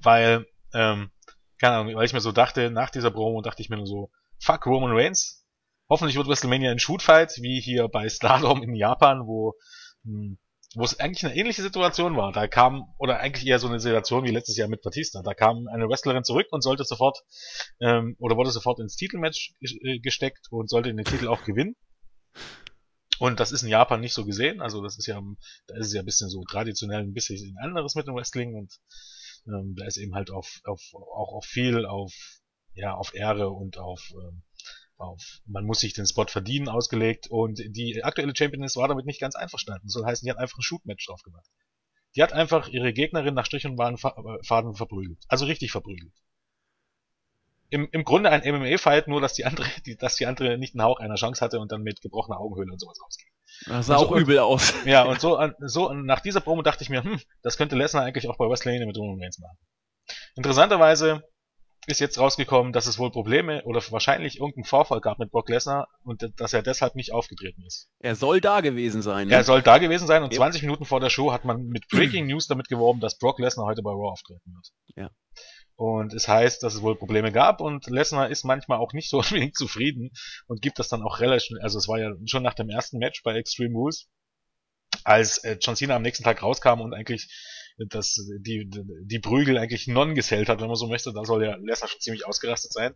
[0.02, 1.11] Weil, ähm,
[1.61, 4.11] keine Ahnung, weil ich mir so dachte, nach dieser Promo dachte ich mir nur so,
[4.38, 5.46] fuck Roman Reigns.
[5.88, 9.55] Hoffentlich wird WrestleMania ein Shootfight, wie hier bei Stardom in Japan, wo,
[10.05, 10.38] hm,
[10.75, 12.33] wo es eigentlich eine ähnliche Situation war.
[12.33, 15.23] Da kam, oder eigentlich eher so eine Situation wie letztes Jahr mit Batista.
[15.23, 17.19] Da kam eine Wrestlerin zurück und sollte sofort,
[17.81, 21.77] ähm, oder wurde sofort ins Titelmatch äh, gesteckt und sollte den Titel auch gewinnen.
[23.19, 24.61] Und das ist in Japan nicht so gesehen.
[24.61, 25.21] Also das ist ja,
[25.67, 28.73] da ist es ja ein bisschen so traditionell ein bisschen anderes mit dem Wrestling und
[29.47, 32.13] ähm, da ist eben halt auf, auf, auch auf viel auf,
[32.75, 34.43] ja, auf Ehre und auf, ähm,
[35.03, 39.21] auf, man muss sich den Spot verdienen ausgelegt und die aktuelle Championess war damit nicht
[39.21, 39.87] ganz einverstanden.
[39.87, 41.49] Das soll heißen, die hat einfach ein Shoot-Match drauf gemacht.
[42.17, 45.25] Die hat einfach ihre Gegnerin nach Strich und Faden verprügelt.
[45.29, 46.12] Also richtig verprügelt
[47.73, 50.83] im, im Grunde ein MMA-Fight, nur dass die andere, die, dass die andere nicht einen
[50.83, 53.29] Hauch einer Chance hatte und dann mit gebrochener Augenhöhle und sowas rausging.
[53.67, 54.75] Das sah und auch so, übel aus.
[54.85, 58.29] Ja, und so, so nach dieser Promo dachte ich mir, hm, das könnte Lesnar eigentlich
[58.29, 59.57] auch bei WrestleMania mit Roman Reigns machen.
[60.37, 61.23] Interessanterweise
[61.87, 65.88] ist jetzt rausgekommen, dass es wohl Probleme oder wahrscheinlich irgendeinen Vorfall gab mit Brock Lesnar
[66.05, 67.88] und dass er deshalb nicht aufgetreten ist.
[67.99, 69.29] Er soll da gewesen sein.
[69.29, 69.35] Ne?
[69.35, 70.38] Er soll da gewesen sein und yep.
[70.38, 73.66] 20 Minuten vor der Show hat man mit Breaking News damit geworben, dass Brock Lesnar
[73.66, 74.68] heute bei Raw auftreten wird.
[74.95, 75.11] Ja.
[75.75, 79.18] Und es heißt, dass es wohl Probleme gab und Lesnar ist manchmal auch nicht so
[79.21, 80.11] unbedingt zufrieden
[80.47, 83.23] und gibt das dann auch relativ, also es war ja schon nach dem ersten Match
[83.25, 84.09] bei Extreme Rules,
[85.03, 87.29] als äh, John Cena am nächsten Tag rauskam und eigentlich
[87.88, 91.57] das, die, die Prügel eigentlich non gesellt hat, wenn man so möchte, dann soll ja
[91.57, 92.95] Lesnar schon ziemlich ausgerastet sein.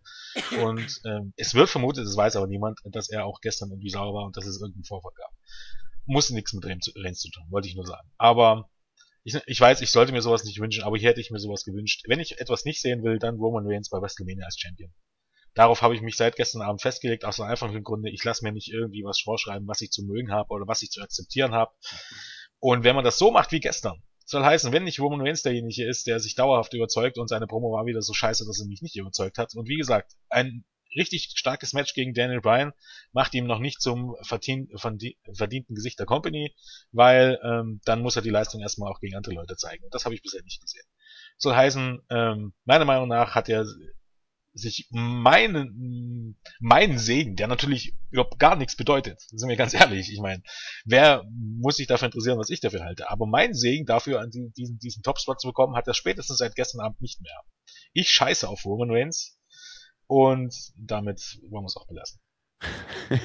[0.63, 4.15] Und ähm, es wird vermutet, das weiß aber niemand, dass er auch gestern irgendwie sauer
[4.15, 5.31] war und dass es irgendeinen Vorfall gab.
[6.07, 8.09] Muss nichts mit Reigns zu tun, wollte ich nur sagen.
[8.17, 8.69] Aber
[9.25, 11.65] ich, ich weiß, ich sollte mir sowas nicht wünschen, aber hier hätte ich mir sowas
[11.65, 12.05] gewünscht.
[12.07, 14.93] Wenn ich etwas nicht sehen will, dann Roman Reigns bei WrestleMania als Champion.
[15.55, 18.53] Darauf habe ich mich seit gestern Abend festgelegt, aus einem einfachen Grunde, ich lasse mir
[18.53, 21.73] nicht irgendwie was vorschreiben, was ich zu mögen habe oder was ich zu akzeptieren habe.
[22.61, 25.89] Und wenn man das so macht wie gestern, soll heißen, wenn nicht Roman Reigns derjenige
[25.89, 28.83] ist, der sich dauerhaft überzeugt und seine Promo war wieder so scheiße, dass er mich
[28.83, 29.55] nicht überzeugt hat.
[29.55, 30.65] Und wie gesagt, ein
[30.97, 32.73] richtig starkes Match gegen Daniel Bryan
[33.13, 36.55] macht ihm noch nicht zum verdienten Gesicht der Company,
[36.91, 39.85] weil ähm, dann muss er die Leistung erstmal auch gegen andere Leute zeigen.
[39.85, 40.85] Und das habe ich bisher nicht gesehen.
[41.39, 43.65] Soll heißen, ähm, meiner Meinung nach hat er
[44.57, 50.21] sich meinen, meinen Segen, der natürlich überhaupt gar nichts bedeutet, sind wir ganz ehrlich, ich
[50.21, 50.43] meine,
[50.85, 54.79] wer muss sich dafür interessieren, was ich dafür halte, aber mein Segen dafür, an diesen,
[54.79, 57.41] diesen Top-Spot zu bekommen, hat er spätestens seit gestern Abend nicht mehr.
[57.93, 59.37] Ich scheiße auf Roman Reigns,
[60.07, 62.21] und damit wollen wir es auch belassen.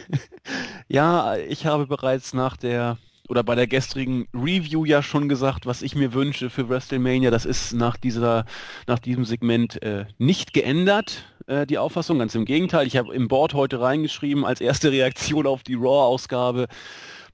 [0.87, 2.97] ja, ich habe bereits nach der
[3.31, 7.31] oder bei der gestrigen Review ja schon gesagt, was ich mir wünsche für WrestleMania.
[7.31, 8.43] Das ist nach dieser,
[8.87, 12.19] nach diesem Segment äh, nicht geändert, äh, die Auffassung.
[12.19, 12.87] Ganz im Gegenteil.
[12.87, 16.67] Ich habe im Board heute reingeschrieben, als erste Reaktion auf die Raw-Ausgabe,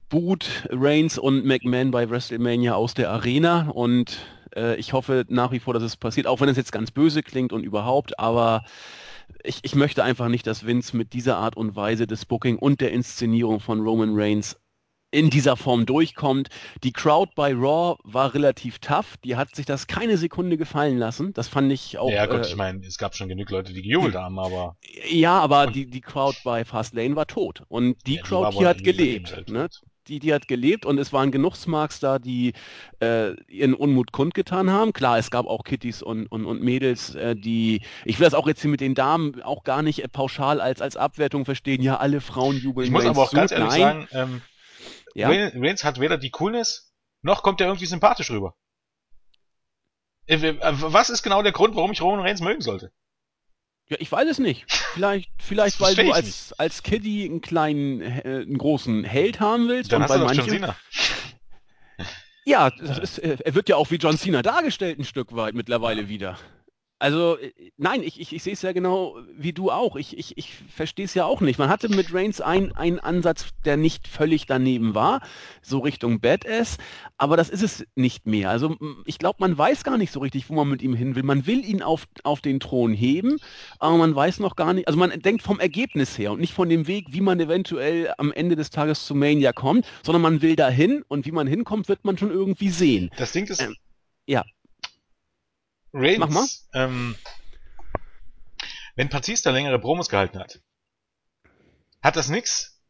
[0.08, 3.68] Boot, Reigns und McMahon bei WrestleMania aus der Arena.
[3.70, 4.18] Und
[4.54, 7.24] äh, ich hoffe nach wie vor, dass es passiert, auch wenn es jetzt ganz böse
[7.24, 8.62] klingt und überhaupt, aber
[9.42, 12.80] ich, ich möchte einfach nicht, dass Vince mit dieser Art und Weise des Booking und
[12.80, 14.56] der Inszenierung von Roman Reigns
[15.10, 16.48] in dieser Form durchkommt.
[16.82, 19.16] Die Crowd bei Raw war relativ tough.
[19.24, 21.32] Die hat sich das keine Sekunde gefallen lassen.
[21.32, 22.10] Das fand ich auch.
[22.10, 24.76] Ja, gut, äh, ich meine, es gab schon genug Leute, die gejubelt haben, aber.
[25.10, 27.62] Ja, aber die, die Crowd bei Fastlane war tot.
[27.68, 29.34] Und die ja, Crowd die hier hat gelebt.
[29.34, 29.68] Halt ne?
[30.08, 32.52] die, die hat gelebt und es waren genug Smarks da, die
[33.00, 34.92] äh, ihren Unmut kundgetan haben.
[34.92, 38.46] Klar, es gab auch Kittys und, und, und Mädels, äh, die, ich will das auch
[38.46, 41.98] jetzt hier mit den Damen auch gar nicht äh, pauschal als, als Abwertung verstehen, ja,
[41.98, 42.86] alle Frauen jubeln.
[42.86, 43.80] Ich muss aber auch ganz ehrlich Nein.
[43.80, 44.42] sagen, ähm,
[45.14, 45.28] ja?
[45.28, 46.92] Reigns hat weder die Coolness,
[47.22, 48.54] noch kommt er irgendwie sympathisch rüber.
[50.26, 52.92] Äh, äh, was ist genau der Grund, warum ich Roman Reigns mögen sollte?
[53.88, 54.70] Ja, ich weiß es nicht.
[54.70, 59.92] Vielleicht, vielleicht weil du als, als Kiddie einen kleinen, äh, einen großen Held haben willst.
[59.92, 60.76] Dann und hast bei du manchen, John Cena.
[62.44, 66.08] Ja, ist, äh, er wird ja auch wie John Cena dargestellt ein Stück weit mittlerweile
[66.08, 66.38] wieder.
[67.00, 69.96] Also, äh, nein, ich, ich, ich sehe es ja genau wie du auch.
[69.96, 71.58] Ich, ich, ich verstehe es ja auch nicht.
[71.58, 75.20] Man hatte mit Reigns einen Ansatz, der nicht völlig daneben war,
[75.62, 76.78] so Richtung Badass,
[77.16, 78.50] aber das ist es nicht mehr.
[78.50, 81.22] Also, ich glaube, man weiß gar nicht so richtig, wo man mit ihm hin will.
[81.22, 83.38] Man will ihn auf, auf den Thron heben,
[83.78, 86.68] aber man weiß noch gar nicht, also man denkt vom Ergebnis her und nicht von
[86.68, 90.56] dem Weg, wie man eventuell am Ende des Tages zu Mania kommt, sondern man will
[90.56, 93.10] dahin und wie man hinkommt, wird man schon irgendwie sehen.
[93.16, 93.76] Das Ding ist, Ähm,
[94.26, 94.44] ja.
[95.98, 96.46] Reigns, Mach mal.
[96.72, 97.16] Ähm,
[98.96, 100.60] wenn Batista längere Promos gehalten hat,
[102.02, 102.82] hat das nix,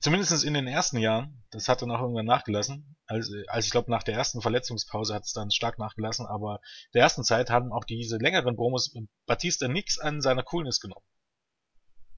[0.00, 3.90] zumindest in den ersten Jahren, das hat dann auch irgendwann nachgelassen, als, als ich glaube
[3.90, 6.60] nach der ersten Verletzungspause hat es dann stark nachgelassen, aber
[6.94, 8.94] der ersten Zeit haben auch diese längeren Promos
[9.26, 11.04] Batista nix an seiner Coolness genommen.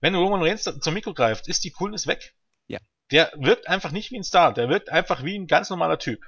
[0.00, 2.34] Wenn Roman Reigns zum Mikro greift, ist die Coolness weg.
[2.68, 2.78] Ja.
[3.10, 6.24] Der wirkt einfach nicht wie ein Star, der wirkt einfach wie ein ganz normaler Typ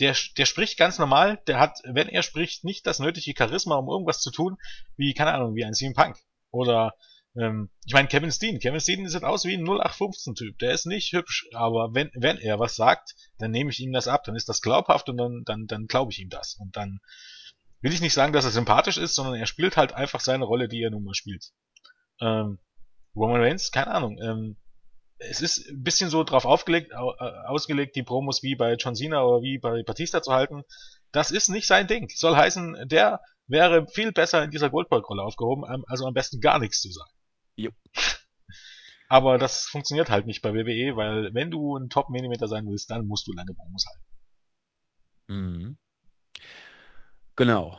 [0.00, 3.88] der, der spricht ganz normal, der hat, wenn er spricht, nicht das nötige Charisma, um
[3.88, 4.56] irgendwas zu tun,
[4.96, 6.16] wie, keine Ahnung, wie ein CM Punk.
[6.50, 6.94] Oder,
[7.36, 8.58] ähm, ich meine, Kevin Steen.
[8.58, 10.58] Kevin Steen sieht aus wie ein 0815-Typ.
[10.58, 14.08] Der ist nicht hübsch, aber wenn, wenn er was sagt, dann nehme ich ihm das
[14.08, 16.54] ab, dann ist das glaubhaft und dann, dann, dann glaube ich ihm das.
[16.54, 17.00] Und dann
[17.80, 20.68] will ich nicht sagen, dass er sympathisch ist, sondern er spielt halt einfach seine Rolle,
[20.68, 21.52] die er nun mal spielt.
[22.20, 22.58] Ähm,
[23.14, 24.56] Roman Reigns, keine Ahnung, ähm,
[25.18, 29.22] es ist ein bisschen so drauf aufgelegt, äh, ausgelegt, die Promos wie bei John Cena
[29.24, 30.62] oder wie bei Batista zu halten.
[31.12, 32.08] Das ist nicht sein Ding.
[32.14, 36.80] Soll heißen, der wäre viel besser in dieser Goldberg-Rolle aufgehoben, also am besten gar nichts
[36.80, 37.10] zu sagen.
[37.56, 37.70] Jo.
[39.08, 43.06] Aber das funktioniert halt nicht bei WWE, weil wenn du ein Top-Millimeter sein willst, dann
[43.06, 44.04] musst du lange Promos halten.
[45.28, 45.78] Mhm.
[47.36, 47.78] Genau.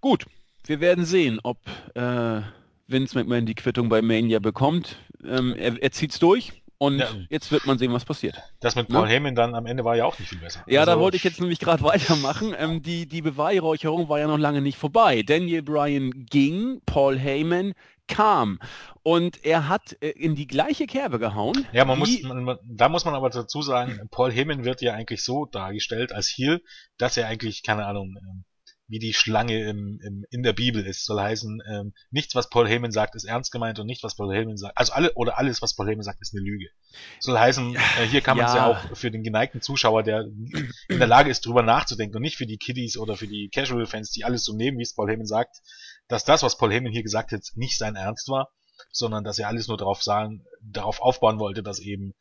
[0.00, 0.26] Gut,
[0.64, 1.58] wir werden sehen, ob
[1.94, 2.42] äh,
[2.88, 4.98] Vince McMahon die Quittung bei Mania bekommt.
[5.24, 7.08] Ähm, er, er zieht's durch und ja.
[7.30, 8.36] jetzt wird man sehen, was passiert.
[8.60, 9.08] Das mit Paul ne?
[9.08, 10.62] Heyman dann am Ende war ja auch nicht viel besser.
[10.66, 12.54] Ja, also, da wollte ich jetzt nämlich gerade weitermachen.
[12.58, 15.22] Ähm, die, die Beweihräucherung war ja noch lange nicht vorbei.
[15.22, 17.72] Daniel Bryan ging, Paul Heyman
[18.08, 18.58] kam.
[19.02, 21.66] Und er hat äh, in die gleiche Kerbe gehauen.
[21.72, 25.24] Ja, man muss, man, da muss man aber dazu sagen, Paul Heyman wird ja eigentlich
[25.24, 26.60] so dargestellt als Heel,
[26.98, 28.44] dass er eigentlich, keine Ahnung, ähm,
[28.88, 31.04] wie die Schlange im, im, in der Bibel ist.
[31.04, 34.34] Soll heißen, ähm, nichts, was Paul Heyman sagt, ist ernst gemeint und nichts, was Paul
[34.34, 36.68] Heyman sagt, also alle oder alles, was Paul Heyman sagt, ist eine Lüge.
[37.18, 38.58] Soll heißen, äh, hier kann man es ja.
[38.58, 40.26] ja auch für den geneigten Zuschauer, der
[40.88, 44.10] in der Lage ist, drüber nachzudenken und nicht für die Kiddies oder für die Casual-Fans,
[44.10, 45.58] die alles so nehmen, wie es Paul Heyman sagt,
[46.08, 48.52] dass das, was Paul Heyman hier gesagt hat, nicht sein Ernst war,
[48.92, 52.14] sondern dass er alles nur darauf sagen, darauf aufbauen wollte, dass eben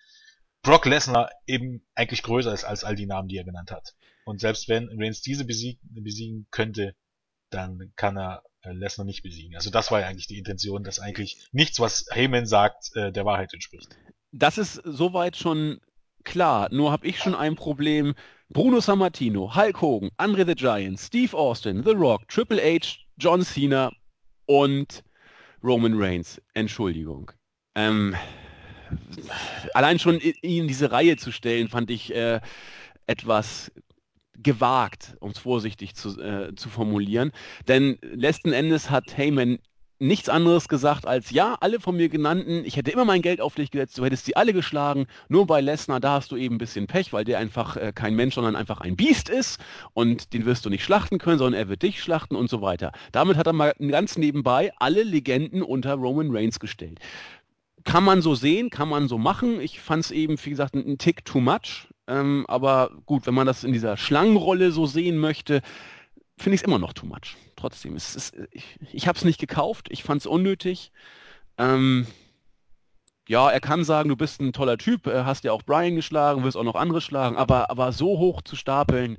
[0.62, 3.94] Brock Lesnar eben eigentlich größer ist als all die Namen, die er genannt hat.
[4.26, 6.96] Und selbst wenn Reigns diese besiegen, besiegen könnte,
[7.52, 9.56] dann kann er äh, Lesnar nicht besiegen.
[9.56, 13.26] Also das war ja eigentlich die Intention, dass eigentlich nichts, was Heyman sagt, äh, der
[13.26, 13.96] Wahrheit entspricht.
[14.32, 15.80] Das ist soweit schon
[16.24, 16.70] klar.
[16.72, 18.16] Nur habe ich schon ein Problem.
[18.50, 23.92] Bruno Sammartino, Hulk Hogan, Andre the Giant, Steve Austin, The Rock, Triple H, John Cena
[24.46, 25.04] und
[25.64, 26.42] Roman Reigns.
[26.54, 27.32] Entschuldigung.
[27.76, 28.16] Ähm,
[29.74, 32.40] allein schon ihn in diese Reihe zu stellen, fand ich äh,
[33.08, 33.72] etwas
[34.42, 37.32] gewagt, um es vorsichtig zu, äh, zu formulieren.
[37.68, 39.60] Denn letzten Endes hat Heyman
[40.00, 43.56] nichts anderes gesagt als, ja, alle von mir genannten, ich hätte immer mein Geld auf
[43.56, 46.60] dich gesetzt, du hättest sie alle geschlagen, nur bei Lesnar, da hast du eben ein
[46.60, 49.60] bisschen Pech, weil der einfach äh, kein Mensch, sondern einfach ein Biest ist
[49.94, 52.92] und den wirst du nicht schlachten können, sondern er wird dich schlachten und so weiter.
[53.12, 57.00] Damit hat er mal ganz nebenbei alle Legenden unter Roman Reigns gestellt.
[57.86, 59.62] Kann man so sehen, kann man so machen.
[59.62, 61.88] Ich fand es eben, wie gesagt, ein Tick too much.
[62.08, 65.62] Ähm, aber gut, wenn man das in dieser Schlangenrolle so sehen möchte,
[66.38, 67.36] finde ich es immer noch too much.
[67.56, 70.92] Trotzdem, es ist, ich, ich habe es nicht gekauft, ich fand es unnötig.
[71.58, 72.06] Ähm,
[73.28, 76.44] ja, er kann sagen, du bist ein toller Typ, äh, hast ja auch Brian geschlagen,
[76.44, 79.18] wirst auch noch andere schlagen, aber, aber so hoch zu stapeln,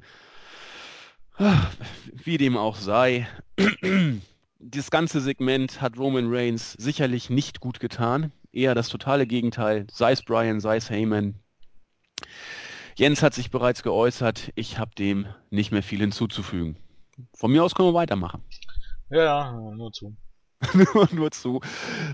[2.13, 3.27] wie dem auch sei,
[4.59, 8.33] dieses ganze Segment hat Roman Reigns sicherlich nicht gut getan.
[8.53, 11.35] Eher das totale Gegenteil, sei es Brian, sei es Heyman.
[12.99, 16.77] Jens hat sich bereits geäußert, ich habe dem nicht mehr viel hinzuzufügen.
[17.35, 18.43] Von mir aus können wir weitermachen.
[19.11, 20.17] Ja, nur zu.
[20.73, 21.61] nur, nur zu.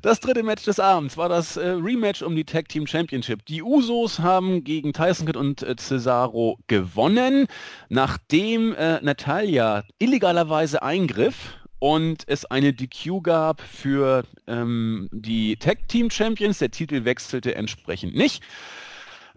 [0.03, 3.47] Das dritte Match des Abends war das äh, Rematch um die Tag Team Championship.
[3.47, 7.47] Die Usos haben gegen Tyson Kidd und äh, Cesaro gewonnen,
[7.89, 16.11] nachdem äh, Natalia illegalerweise eingriff und es eine DQ gab für ähm, die Tag Team
[16.11, 16.59] Champions.
[16.59, 18.43] Der Titel wechselte entsprechend nicht.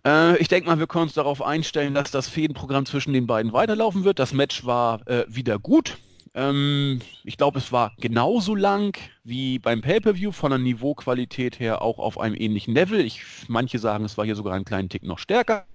[0.05, 3.53] Äh, ich denke mal, wir können uns darauf einstellen, dass das Fädenprogramm zwischen den beiden
[3.53, 4.19] weiterlaufen wird.
[4.19, 5.97] Das Match war äh, wieder gut.
[6.33, 11.97] Ähm, ich glaube, es war genauso lang wie beim Pay-Per-View, von der Niveauqualität her auch
[11.97, 12.99] auf einem ähnlichen Level.
[12.99, 15.65] Ich, manche sagen, es war hier sogar einen kleinen Tick noch stärker.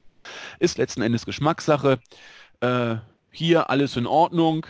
[0.58, 1.98] Ist letzten Endes Geschmackssache.
[2.60, 2.96] Äh,
[3.32, 4.66] hier alles in Ordnung.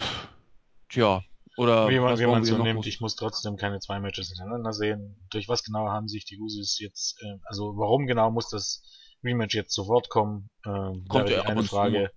[0.00, 0.28] Pff,
[0.88, 1.22] Tja,
[1.56, 4.72] oder wie man, wie man so nimmt, groß- ich muss trotzdem keine zwei Matches hintereinander
[4.72, 5.26] sehen.
[5.30, 8.82] Durch was genau haben sich die Usos jetzt, äh, also warum genau muss das
[9.24, 10.50] Rematch jetzt sofort kommen?
[10.66, 12.10] Ähm, Kommt ja eine Frage.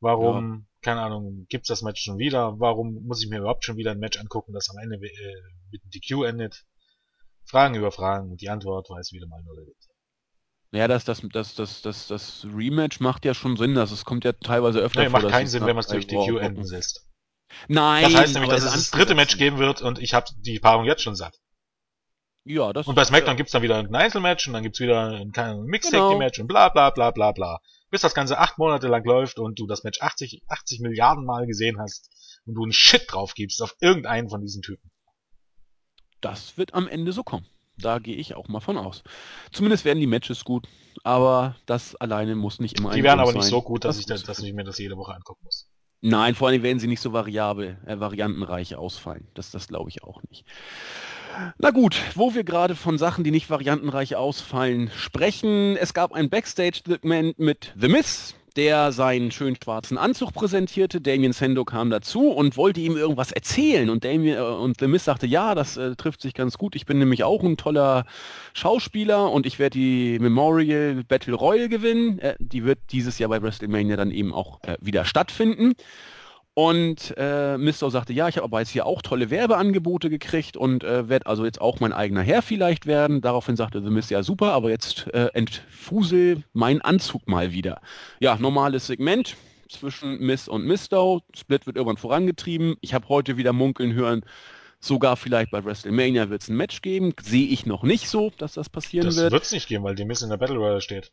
[0.00, 2.60] Warum, keine Ahnung, gibt's das Match schon wieder?
[2.60, 5.82] Warum muss ich mir überhaupt schon wieder ein Match angucken, das am Ende äh, mit
[5.82, 6.64] einem DQ endet?
[7.44, 9.64] Fragen über Fragen und die Antwort weiß wieder mal nur der.
[10.72, 14.24] Ja, das, das, das, das, das, das Rematch macht ja schon Sinn, dass es kommt
[14.24, 15.20] ja teilweise öfter Nee, vor.
[15.20, 17.06] macht keinen Sinn, wenn man es durch DQ enden lässt.
[17.68, 20.58] Nein, Das heißt nämlich, dass es das dritte Match geben wird und ich habe die
[20.58, 21.38] Paarung jetzt schon satt.
[22.44, 25.32] Ja, das Und bei SmackDown gibt's dann wieder ein Einzelmatch und dann gibt's wieder ein,
[25.64, 26.12] Mixed Genau.
[26.12, 27.60] Und bla bla bla bla bla.
[27.90, 31.46] Bis das Ganze acht Monate lang läuft und du das Match 80, 80 Milliarden Mal
[31.46, 32.08] gesehen hast
[32.46, 34.90] und du einen Shit drauf gibst auf irgendeinen von diesen Typen.
[36.20, 37.46] das wird am Ende so kommen.
[37.78, 39.02] Da gehe ich auch mal von aus.
[39.52, 40.66] Zumindest werden die Matches gut,
[41.04, 43.84] aber das alleine muss nicht immer ein Die wären Grund aber nicht sein, so gut,
[43.84, 45.68] dass das ich, da, gut zu dass ich mir das jede Woche angucken muss.
[46.08, 49.26] Nein, vor allem werden sie nicht so variabel, äh, variantenreich ausfallen.
[49.34, 50.44] Das, das glaube ich auch nicht.
[51.58, 55.76] Na gut, wo wir gerade von Sachen, die nicht variantenreich ausfallen, sprechen.
[55.76, 61.00] Es gab ein Backstage-Segment mit The Miz, der seinen schönen schwarzen Anzug präsentierte.
[61.00, 63.90] Damien Sando kam dazu und wollte ihm irgendwas erzählen.
[63.90, 66.74] Und, Damien, äh, und The Miz sagte, ja, das äh, trifft sich ganz gut.
[66.74, 68.06] Ich bin nämlich auch ein toller
[68.54, 72.18] Schauspieler und ich werde die Memorial Battle Royal gewinnen.
[72.18, 75.74] Äh, die wird dieses Jahr bei WrestleMania dann eben auch äh, wieder stattfinden.
[76.58, 80.84] Und äh, Misto sagte, ja, ich habe aber jetzt hier auch tolle Werbeangebote gekriegt und
[80.84, 83.20] äh, werde also jetzt auch mein eigener Herr vielleicht werden.
[83.20, 87.82] Daraufhin sagte The Mist, ja super, aber jetzt äh, entfusel meinen Anzug mal wieder.
[88.20, 89.36] Ja, normales Segment
[89.68, 91.20] zwischen Miss und Misto.
[91.36, 92.76] Split wird irgendwann vorangetrieben.
[92.80, 94.22] Ich habe heute wieder munkeln hören,
[94.80, 97.12] sogar vielleicht bei WrestleMania wird es ein Match geben.
[97.22, 99.30] Sehe ich noch nicht so, dass das passieren Das wird.
[99.30, 101.12] wird's nicht geben, weil die Miss in der Battle Royale steht.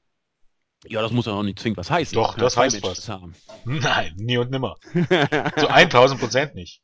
[0.88, 2.16] Ja, das muss ja noch nicht zwingend was heißen.
[2.16, 3.08] Doch, das heißt was.
[3.10, 3.36] haben.
[3.66, 4.76] Nein, nie und nimmer.
[5.58, 6.82] Zu 1000 Prozent nicht.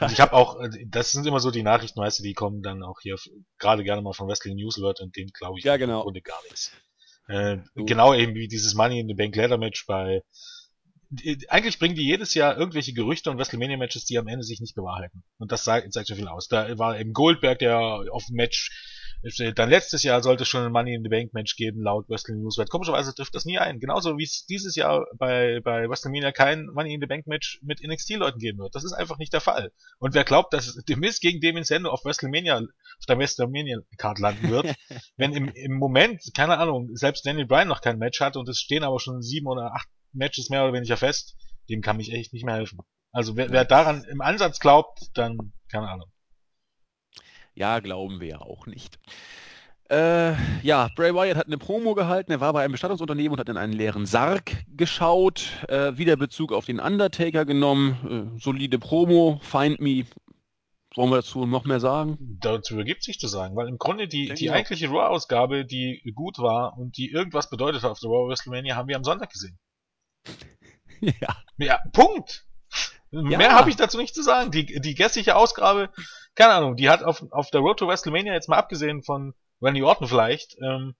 [0.00, 2.62] Und ich habe auch, äh, das sind immer so die Nachrichten, weißt du, die kommen
[2.62, 3.16] dann auch hier
[3.58, 6.02] gerade gerne mal von Wrestling News Alert und denen glaube ich Ja, im genau.
[6.02, 6.72] Grunde gar nichts.
[7.28, 10.22] Äh, genau eben wie dieses Money in the Bank Ladder Match bei
[11.48, 14.74] eigentlich bringen die jedes Jahr irgendwelche Gerüchte und WrestleMania Matches, die am Ende sich nicht
[14.74, 15.24] bewahrheiten.
[15.38, 16.48] Und das sagt, zeigt schon viel aus.
[16.48, 18.70] Da war eben Goldberg, der auf dem Match
[19.54, 22.40] dann letztes Jahr sollte es schon ein Money in the Bank Match geben, laut Wrestling
[22.40, 22.56] News.
[22.68, 23.80] Komischerweise trifft das nie ein.
[23.80, 27.82] Genauso wie es dieses Jahr bei, bei WrestleMania kein Money in the Bank Match mit
[27.82, 28.74] NXT-Leuten geben wird.
[28.74, 29.72] Das ist einfach nicht der Fall.
[29.98, 34.50] Und wer glaubt, dass The Miz gegen Damien Sandow auf WrestleMania, auf der WrestleMania-Card landen
[34.50, 34.74] wird,
[35.16, 38.60] wenn im, im Moment, keine Ahnung, selbst Daniel Bryan noch kein Match hat und es
[38.60, 41.36] stehen aber schon sieben oder acht Matches mehr oder weniger fest,
[41.68, 42.78] dem kann mich echt nicht mehr helfen.
[43.12, 46.10] Also wer, wer daran im Ansatz glaubt, dann, keine Ahnung.
[47.58, 49.00] Ja, glauben wir ja auch nicht.
[49.90, 52.30] Äh, ja, Bray Wyatt hat eine Promo gehalten.
[52.30, 55.46] Er war bei einem Bestattungsunternehmen und hat in einen leeren Sarg geschaut.
[55.66, 58.36] Äh, wieder Bezug auf den Undertaker genommen.
[58.36, 59.40] Äh, solide Promo.
[59.42, 60.04] Find Me.
[60.94, 62.38] Wollen wir dazu noch mehr sagen?
[62.40, 66.78] Dazu ergibt sich zu sagen, weil im Grunde die, die eigentliche Raw-Ausgabe, die gut war
[66.78, 69.58] und die irgendwas bedeutet hat auf der Raw WrestleMania, haben wir am Sonntag gesehen.
[71.00, 71.36] ja.
[71.56, 72.44] Ja, Punkt.
[73.10, 74.50] Mehr habe ich dazu nicht zu sagen.
[74.50, 75.90] Die, die gestliche Ausgabe,
[76.38, 79.82] keine Ahnung, die hat auf, auf der Road to WrestleMania jetzt mal abgesehen von Randy
[79.82, 80.94] Orton vielleicht, ähm,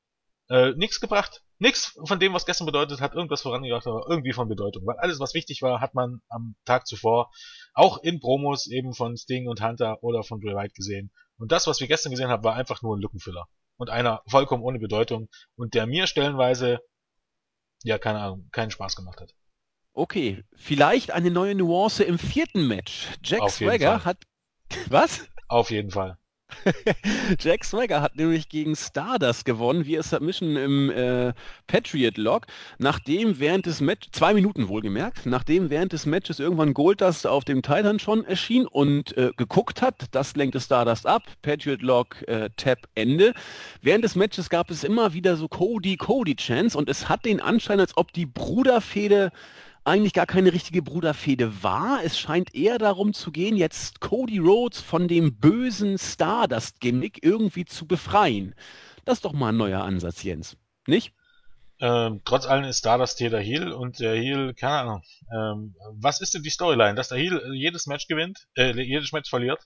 [0.51, 1.45] äh, nichts gebracht.
[1.61, 4.85] Nichts von dem, was gestern bedeutet hat, irgendwas vorangebracht, aber irgendwie von Bedeutung.
[4.85, 7.31] Weil alles, was wichtig war, hat man am Tag zuvor
[7.73, 11.13] auch in Promos eben von Sting und Hunter oder von Bray Wyatt gesehen.
[11.37, 13.47] Und das, was wir gestern gesehen haben, war einfach nur ein Lückenfüller.
[13.77, 16.81] Und einer vollkommen ohne Bedeutung und der mir stellenweise,
[17.85, 19.35] ja, keine Ahnung, keinen Spaß gemacht hat.
[19.93, 23.07] Okay, vielleicht eine neue Nuance im vierten Match.
[23.23, 24.19] Jack Swagger hat.
[24.89, 25.27] Was?
[25.49, 26.19] Auf jeden Fall.
[27.41, 31.35] Jack Swagger hat nämlich gegen Stardust gewonnen, via Submission im äh,
[31.67, 32.47] Patriot Lock,
[32.79, 37.63] nachdem während des Matches, zwei Minuten wohlgemerkt, nachdem während des Matches irgendwann Goldust auf dem
[37.63, 42.89] Titan schon erschien und äh, geguckt hat, das lenkte Stardust ab, Patriot Lock, äh, Tap,
[42.95, 43.35] Ende.
[43.83, 47.97] Während des Matches gab es immer wieder so Cody-Cody-Chants und es hat den Anschein, als
[47.97, 49.33] ob die Bruderfehde
[49.89, 52.01] eigentlich gar keine richtige Bruderfehde war.
[52.05, 57.87] Es scheint eher darum zu gehen, jetzt Cody Rhodes von dem bösen Stardust-Gimmick irgendwie zu
[57.87, 58.55] befreien.
[59.05, 60.57] Das ist doch mal ein neuer Ansatz, Jens.
[60.87, 61.13] Nicht?
[61.81, 65.03] Ähm, trotz allem ist Stardust hier der Heel und der Heel, keine Ahnung.
[65.33, 66.95] Ähm, was ist denn die Storyline?
[66.95, 69.61] Dass der Heel äh, jedes Match gewinnt, äh, jedes Match verliert?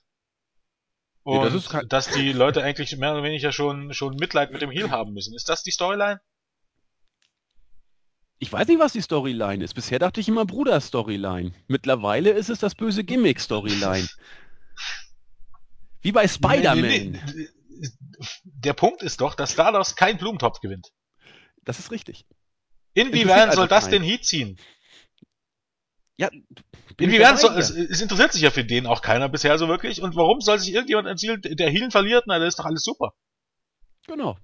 [1.25, 4.51] Nee, Und das ist kein- dass die Leute eigentlich mehr oder weniger schon, schon Mitleid
[4.51, 5.33] mit dem Heel haben müssen.
[5.33, 6.19] Ist das die Storyline?
[8.43, 9.73] Ich weiß nicht, was die Storyline ist.
[9.73, 11.53] Bisher dachte ich immer Bruder-Storyline.
[11.67, 14.05] Mittlerweile ist es das böse Gimmick-Storyline.
[16.01, 16.81] Wie bei Spider-Man.
[16.81, 17.47] Nee, nee, nee.
[18.43, 20.89] Der Punkt ist doch, dass Stardust keinen Blumentopf gewinnt.
[21.63, 22.25] Das ist richtig.
[22.93, 24.01] Inwiefern Interessiert soll also das keinen.
[24.01, 24.59] den Heat ziehen?
[26.17, 26.29] Ja,
[26.99, 30.01] Inwiefern so, es, es, interessiert sich ja für den auch keiner bisher so wirklich.
[30.01, 32.25] Und warum soll sich irgendjemand erzählen, der Healen verliert?
[32.27, 33.13] Na, das ist doch alles super.
[34.05, 34.37] Genau.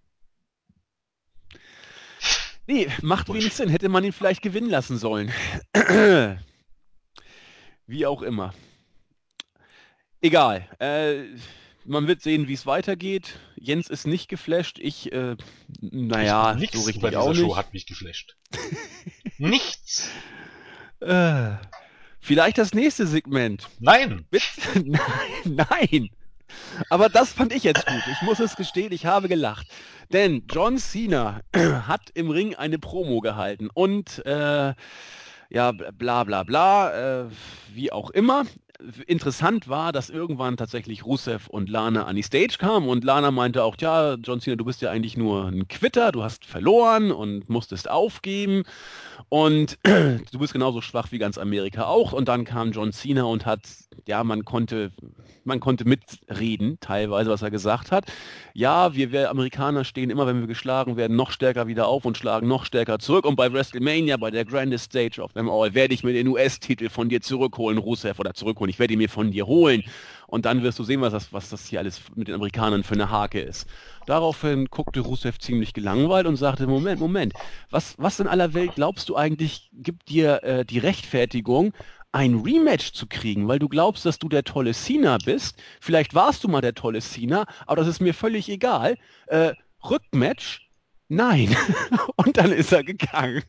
[2.70, 3.68] Nee, macht wenig Sinn.
[3.70, 5.34] Hätte man ihn vielleicht gewinnen lassen sollen.
[7.88, 8.54] Wie auch immer.
[10.22, 10.68] Egal.
[10.78, 11.36] Äh,
[11.84, 13.40] man wird sehen, wie es weitergeht.
[13.56, 14.78] Jens ist nicht geflasht.
[14.78, 15.36] Ich, äh,
[15.82, 17.40] naja, Nichts so richtig bei dieser auch nicht.
[17.40, 18.38] Show hat mich geflasht.
[19.40, 20.08] Nichts.
[21.00, 21.54] Äh,
[22.20, 23.68] vielleicht das nächste Segment.
[23.80, 24.28] Nein.
[24.76, 25.02] nein,
[25.44, 26.10] nein.
[26.90, 28.04] Aber das fand ich jetzt gut.
[28.12, 29.68] Ich muss es gestehen, ich habe gelacht.
[30.12, 31.42] Denn John Cena
[31.88, 34.74] hat im Ring eine Promo gehalten und äh,
[35.52, 37.26] ja, bla bla bla, äh,
[37.74, 38.46] wie auch immer.
[39.08, 43.64] Interessant war, dass irgendwann tatsächlich Rusev und Lana an die Stage kamen und Lana meinte
[43.64, 47.50] auch, ja, John Cena, du bist ja eigentlich nur ein Quitter, du hast verloren und
[47.50, 48.64] musstest aufgeben
[49.28, 52.14] und du bist genauso schwach wie ganz Amerika auch.
[52.14, 53.62] Und dann kam John Cena und hat,
[54.08, 54.92] ja, man konnte,
[55.44, 58.06] man konnte mitreden, teilweise, was er gesagt hat.
[58.54, 62.18] Ja, wir, wir Amerikaner stehen immer, wenn wir geschlagen werden, noch stärker wieder auf und
[62.18, 63.26] schlagen noch stärker zurück.
[63.26, 66.90] Und bei WrestleMania, bei der Grandest Stage of them all, werde ich mir den US-Titel
[66.90, 68.70] von dir zurückholen, Rusev, oder zurückholen.
[68.70, 69.84] Ich werde ihn mir von dir holen.
[70.30, 72.94] Und dann wirst du sehen, was das, was das hier alles mit den Amerikanern für
[72.94, 73.68] eine Hake ist.
[74.06, 77.34] Daraufhin guckte Rusev ziemlich gelangweilt und sagte, Moment, Moment,
[77.72, 81.74] was, was in aller Welt glaubst du eigentlich, gibt dir äh, die Rechtfertigung,
[82.12, 85.62] ein Rematch zu kriegen, weil du glaubst, dass du der tolle Cena bist.
[85.80, 88.98] Vielleicht warst du mal der tolle Cena, aber das ist mir völlig egal.
[89.28, 89.54] Äh,
[89.84, 90.69] Rückmatch?
[91.10, 91.56] Nein.
[92.16, 93.44] Und dann ist er gegangen.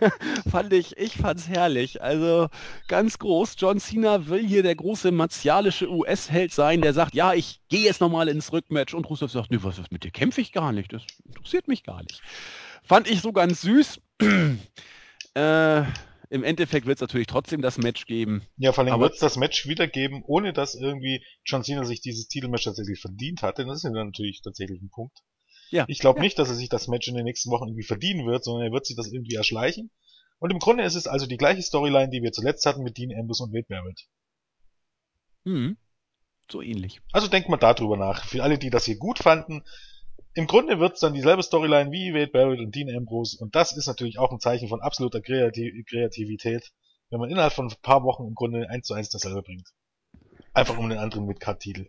[0.50, 2.02] Fand ich, ich fand's herrlich.
[2.02, 2.48] Also
[2.88, 3.54] ganz groß.
[3.58, 8.00] John Cena will hier der große martialische US-Held sein, der sagt, ja, ich gehe jetzt
[8.00, 8.92] nochmal ins Rückmatch.
[8.92, 10.10] Und Rusev sagt, nee, was ist mit dir?
[10.10, 10.92] Kämpfe ich gar nicht.
[10.92, 12.20] Das interessiert mich gar nicht.
[12.82, 14.00] Fand ich so ganz süß.
[15.34, 15.82] äh,
[16.28, 18.42] im Endeffekt wird es natürlich trotzdem das Match geben.
[18.56, 22.26] Ja, vor allem wird es das Match wiedergeben, ohne dass irgendwie John Cena sich dieses
[22.26, 23.64] Titelmatch tatsächlich verdient hatte.
[23.64, 25.18] Das ist ja natürlich tatsächlich ein Punkt.
[25.70, 25.84] Ja.
[25.88, 28.44] Ich glaube nicht, dass er sich das Match in den nächsten Wochen irgendwie verdienen wird,
[28.44, 29.90] sondern er wird sich das irgendwie erschleichen.
[30.38, 33.18] Und im Grunde ist es also die gleiche Storyline, die wir zuletzt hatten mit Dean
[33.18, 34.06] Ambrose und Wade Barrett.
[35.44, 35.76] Hm.
[36.50, 37.00] So ähnlich.
[37.12, 38.24] Also denkt mal darüber nach.
[38.24, 39.64] Für alle, die das hier gut fanden,
[40.34, 43.38] im Grunde wird's dann dieselbe Storyline wie Wade Barrett und Dean Ambrose.
[43.40, 46.72] Und das ist natürlich auch ein Zeichen von absoluter Kreativität,
[47.10, 49.72] wenn man innerhalb von ein paar Wochen im Grunde eins zu eins dasselbe bringt.
[50.52, 51.88] Einfach um den anderen mit Cut-Titel.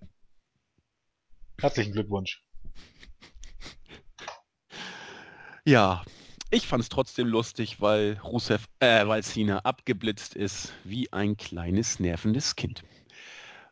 [1.59, 2.43] Herzlichen Glückwunsch.
[5.67, 6.01] Ja,
[6.49, 11.99] ich fand es trotzdem lustig, weil Rusev, äh, weil Cena abgeblitzt ist wie ein kleines
[11.99, 12.83] nervendes Kind.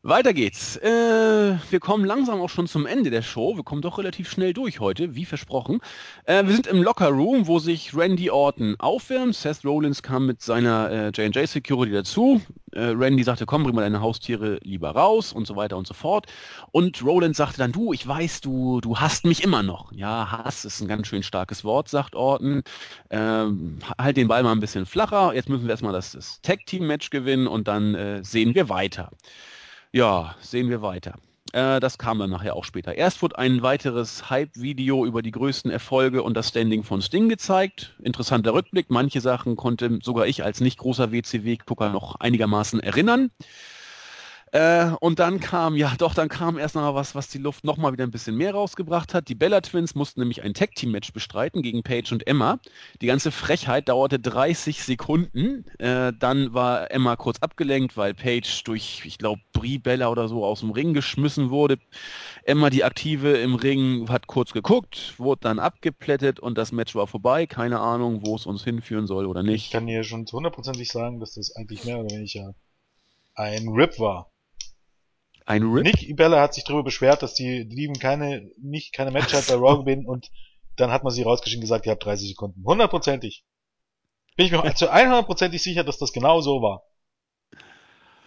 [0.08, 0.78] Weiter geht's.
[0.78, 3.58] Äh, wir kommen langsam auch schon zum Ende der Show.
[3.58, 5.80] Wir kommen doch relativ schnell durch heute, wie versprochen.
[6.26, 9.34] Äh, wir sind im Locker Room, wo sich Randy Orton aufwärmt.
[9.34, 12.40] Seth Rollins kam mit seiner äh, J&J Security dazu.
[12.72, 15.96] Äh, Randy sagte, komm, bring mal deine Haustiere lieber raus und so weiter und so
[15.96, 16.28] fort.
[16.72, 19.92] Und Rollins sagte dann, du, ich weiß, du, du hasst mich immer noch.
[19.92, 22.62] Ja, Hass ist ein ganz schön starkes Wort, sagt Orton.
[23.10, 25.34] Ähm, halt den Ball mal ein bisschen flacher.
[25.34, 29.10] Jetzt müssen wir erstmal das, das Tag-Team-Match gewinnen und dann äh, sehen wir weiter.
[29.96, 31.14] Ja, sehen wir weiter.
[31.54, 32.96] Äh, das kam dann nachher auch später.
[32.96, 37.96] Erst wurde ein weiteres Hype-Video über die größten Erfolge und das Standing von Sting gezeigt.
[38.04, 38.88] Interessanter Rückblick.
[38.90, 43.32] Manche Sachen konnte sogar ich als nicht großer WCW-Gucker noch einigermaßen erinnern.
[44.56, 47.76] Äh, und dann kam, ja doch, dann kam erst noch was, was die Luft noch
[47.76, 49.28] mal wieder ein bisschen mehr rausgebracht hat.
[49.28, 52.60] Die Bella Twins mussten nämlich ein Tag-Team-Match bestreiten gegen Paige und Emma.
[53.02, 55.66] Die ganze Frechheit dauerte 30 Sekunden.
[55.78, 60.46] Äh, dann war Emma kurz abgelenkt, weil Paige durch, ich glaube, Brie Bella oder so
[60.46, 61.78] aus dem Ring geschmissen wurde.
[62.46, 67.08] Emma, die Aktive im Ring, hat kurz geguckt, wurde dann abgeplättet und das Match war
[67.08, 67.46] vorbei.
[67.46, 69.66] Keine Ahnung, wo es uns hinführen soll oder nicht.
[69.66, 72.56] Ich kann dir schon hundertprozentig sagen, dass das eigentlich mehr oder weniger
[73.34, 74.32] ein Rip war.
[75.46, 75.84] Ein Rip?
[75.84, 79.54] Nick Bella hat sich darüber beschwert, dass die Lieben keine, nicht keine Match hat bei
[79.54, 80.32] Raw gewinnen und
[80.76, 82.64] dann hat man sie rausgeschickt und gesagt, ihr habt 30 Sekunden.
[82.66, 83.46] Hundertprozentig.
[84.36, 86.84] Bin ich mir zu 100%ig sicher, dass das genau so war.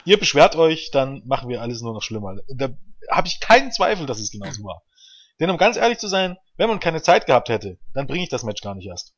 [0.04, 2.36] Ihr beschwert euch, dann machen wir alles nur noch schlimmer.
[2.48, 2.70] Da
[3.10, 4.82] habe ich keinen Zweifel, dass es genau so war.
[5.40, 8.30] Denn um ganz ehrlich zu sein, wenn man keine Zeit gehabt hätte, dann bringe ich
[8.30, 9.14] das Match gar nicht erst.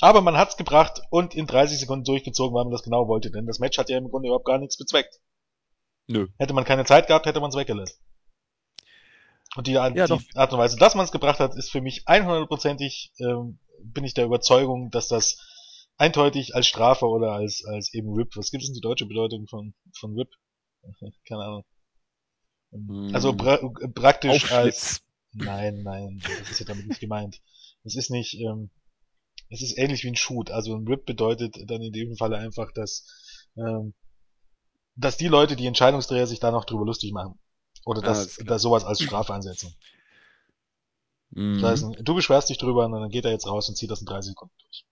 [0.00, 3.46] Aber man hat's gebracht und in 30 Sekunden durchgezogen, weil man das genau wollte, denn
[3.46, 5.20] das Match hat ja im Grunde überhaupt gar nichts bezweckt.
[6.06, 6.28] Nö.
[6.38, 7.98] Hätte man keine Zeit gehabt, hätte man es weggelassen.
[9.56, 12.04] Und die, ja, die Art und Weise, dass man es gebracht hat, ist für mich
[12.06, 15.38] 100%ig, ähm, bin ich der Überzeugung, dass das
[15.96, 19.46] eindeutig als Strafe oder als, als eben RIP, was gibt es denn die deutsche Bedeutung
[19.46, 20.30] von, von RIP?
[21.28, 21.64] Keine Ahnung.
[22.72, 23.10] Hm.
[23.14, 23.58] Also pra
[23.94, 27.40] praktisch als, nein, nein, das ist ja damit nicht gemeint.
[27.84, 28.70] Es ist nicht, ähm,
[29.50, 30.50] es ist ähnlich wie ein Shoot.
[30.50, 33.06] Also ein Rip bedeutet dann in dem Falle einfach, dass,
[33.56, 33.94] ähm,
[34.96, 37.38] dass die Leute, die Entscheidungsträger sich da noch drüber lustig machen.
[37.84, 39.74] Oder dass, ah, dass sowas als Strafe ansetzen.
[41.30, 41.60] Mhm.
[41.60, 44.00] Das heißt, du beschwerst dich drüber und dann geht er jetzt raus und zieht das
[44.00, 44.84] in 30 Sekunden durch.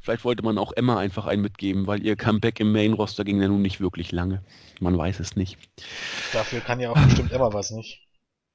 [0.00, 3.48] Vielleicht wollte man auch Emma einfach einen mitgeben, weil ihr Comeback im Main-Roster ging ja
[3.48, 4.44] nun nicht wirklich lange.
[4.78, 5.56] Man weiß es nicht.
[6.34, 8.06] Dafür kann ja auch bestimmt Emma was nicht.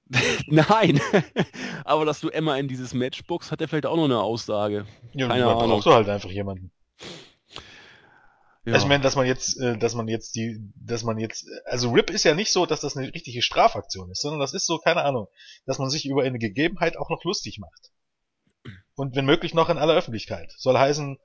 [0.48, 1.00] Nein,
[1.86, 4.86] aber dass du Emma in dieses Match bookst, hat er vielleicht auch noch eine Aussage.
[5.14, 5.70] Ja, Keine Ahnung.
[5.70, 6.72] brauchst du halt einfach jemanden.
[8.66, 8.74] Ja.
[8.74, 11.92] Also ich meine, dass man jetzt, äh, dass man jetzt die, dass man jetzt, also
[11.92, 14.80] RIP ist ja nicht so, dass das eine richtige Strafaktion ist, sondern das ist so,
[14.80, 15.28] keine Ahnung,
[15.66, 17.92] dass man sich über eine Gegebenheit auch noch lustig macht.
[18.96, 20.52] Und wenn möglich noch in aller Öffentlichkeit.
[20.58, 21.18] Soll heißen,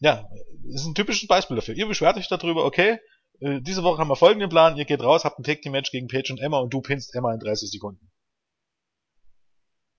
[0.00, 0.28] ja,
[0.64, 1.74] das ist ein typisches Beispiel dafür.
[1.74, 2.98] Ihr beschwert euch darüber, okay,
[3.40, 5.90] äh, diese Woche haben wir folgenden Plan, ihr geht raus, habt ein Tag Team Match
[5.90, 8.10] gegen Paige und Emma und du pinst Emma in 30 Sekunden.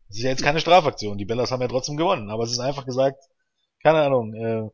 [0.08, 2.60] Das ist ja jetzt keine Strafaktion, die Bellas haben ja trotzdem gewonnen, aber es ist
[2.60, 3.18] einfach gesagt,
[3.82, 4.70] keine Ahnung, äh,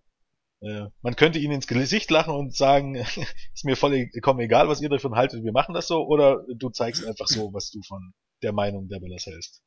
[0.67, 2.95] äh, man könnte ihnen ins Gesicht lachen und sagen,
[3.53, 7.05] ist mir vollkommen egal, was ihr davon haltet, wir machen das so, oder du zeigst
[7.05, 9.61] einfach so, was du von der Meinung der Bellas hältst.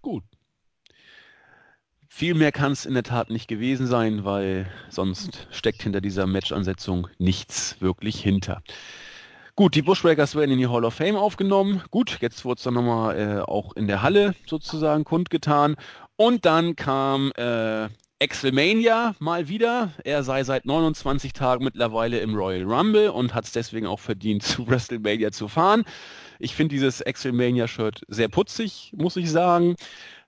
[0.00, 0.24] Gut,
[2.14, 6.26] viel mehr kann es in der Tat nicht gewesen sein, weil sonst steckt hinter dieser
[6.26, 8.62] Match-Ansetzung nichts wirklich hinter.
[9.56, 11.82] Gut, die Bushbreakers werden in die Hall of Fame aufgenommen.
[11.90, 15.76] Gut, jetzt wurde es dann nochmal äh, auch in der Halle sozusagen kundgetan.
[16.16, 17.88] Und dann kam äh,
[18.18, 19.92] Excelmania mal wieder.
[20.04, 24.42] Er sei seit 29 Tagen mittlerweile im Royal Rumble und hat es deswegen auch verdient,
[24.44, 25.84] zu WrestleMania zu fahren.
[26.38, 29.76] Ich finde dieses Excelmania-Shirt sehr putzig, muss ich sagen.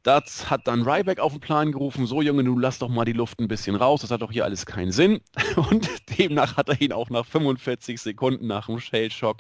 [0.05, 3.15] Das hat dann Ryback auf den Plan gerufen, so Junge, du lass doch mal die
[3.15, 5.23] Luft ein bisschen raus, das hat doch hier alles keinen Sinn.
[5.57, 5.89] Und
[6.19, 9.39] demnach hat er ihn auch nach 45 Sekunden nach dem Shell-Shock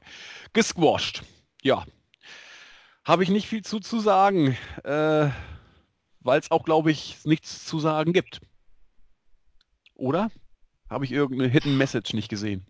[0.55, 1.23] gesquasht.
[1.63, 1.85] Ja,
[3.05, 5.29] habe ich nicht viel zu, zu sagen, äh,
[6.21, 8.41] weil es auch, glaube ich, nichts zu sagen gibt.
[9.95, 10.31] Oder?
[10.89, 12.67] Habe ich irgendeine Hidden Message nicht gesehen?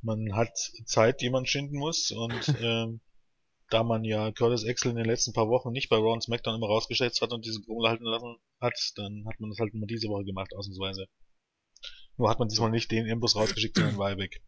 [0.00, 0.56] Man hat
[0.86, 3.00] Zeit, die man schinden muss und ähm,
[3.70, 6.56] da man ja Curtis Axel in den letzten paar Wochen nicht bei Raw und SmackDown
[6.56, 9.86] immer rausgestellt hat und diese Grummel halten lassen hat, dann hat man das halt immer
[9.86, 11.06] diese Woche gemacht, ausnahmsweise.
[12.16, 14.42] Nur hat man diesmal nicht den Imbus rausgeschickt, sondern Weilbeck.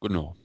[0.00, 0.36] Genau.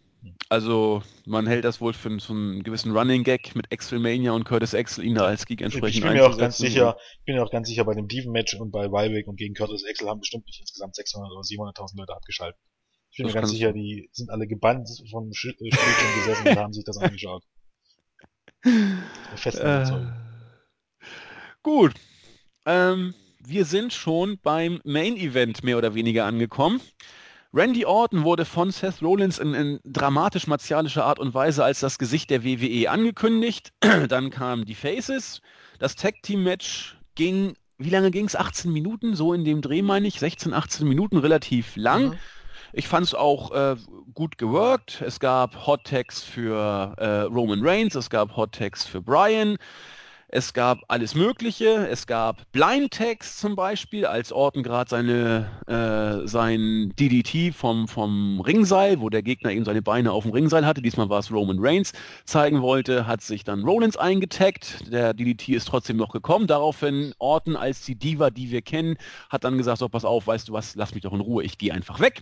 [0.49, 4.73] Also man hält das wohl für so einen gewissen Running Gag mit Axelmania und Curtis
[4.73, 7.43] Axel ihn da als Geek entsprechend Ich bin mir auch ganz sicher, ich bin mir
[7.43, 10.19] auch ganz sicher bei dem Diven Match und bei Weilbeck und gegen Curtis Axel haben
[10.19, 12.59] bestimmt nicht insgesamt 600 oder 700.000 Leute abgeschaltet.
[13.15, 16.83] Ich bin mir ganz sicher, die sind alle gebannt vom Spielchen gesessen und haben sich
[16.83, 17.43] das angeschaut.
[19.37, 19.85] Fest äh,
[21.63, 21.93] Gut.
[22.65, 26.81] Ähm, wir sind schon beim Main Event mehr oder weniger angekommen.
[27.53, 32.29] Randy Orton wurde von Seth Rollins in, in dramatisch-martialischer Art und Weise als das Gesicht
[32.29, 33.71] der WWE angekündigt.
[34.09, 35.39] Dann kamen die Faces.
[35.79, 38.35] Das Tag Team Match ging, wie lange ging es?
[38.35, 40.19] 18 Minuten, so in dem Dreh meine ich.
[40.19, 42.09] 16, 18 Minuten, relativ lang.
[42.09, 42.19] Mhm.
[42.77, 43.77] Ich fand es auch äh,
[44.13, 45.01] gut geworkt.
[45.01, 49.55] Es gab Hot Tags für äh, Roman Reigns, es gab Hot Tags für Brian.
[50.27, 51.87] Es gab alles Mögliche.
[51.87, 58.41] Es gab Blind Tags zum Beispiel, als Orton gerade seine äh, sein DDT vom, vom
[58.41, 60.81] Ringseil, wo der Gegner eben seine Beine auf dem Ringseil hatte.
[60.81, 61.93] Diesmal war es Roman Reigns
[62.25, 64.91] zeigen wollte, hat sich dann Rollins eingetaggt.
[64.91, 66.47] Der DDT ist trotzdem noch gekommen.
[66.47, 68.97] Daraufhin Orton als die Diva, die wir kennen,
[69.29, 71.57] hat dann gesagt: So, pass auf, weißt du was, lass mich doch in Ruhe, ich
[71.57, 72.21] gehe einfach weg.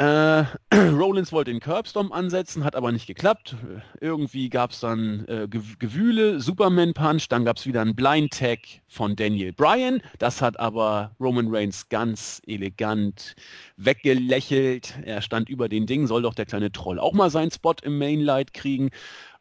[0.00, 0.44] Äh,
[0.74, 3.54] Rollins wollte den Curbstorm ansetzen, hat aber nicht geklappt.
[4.00, 8.60] Irgendwie gab es dann äh, Gewühle, Superman Punch, dann gab es wieder einen Blind Tag
[8.88, 10.00] von Daniel Bryan.
[10.18, 13.36] Das hat aber Roman Reigns ganz elegant
[13.76, 14.94] weggelächelt.
[15.04, 17.98] Er stand über den Ding, soll doch der kleine Troll auch mal seinen Spot im
[17.98, 18.88] Mainlight kriegen.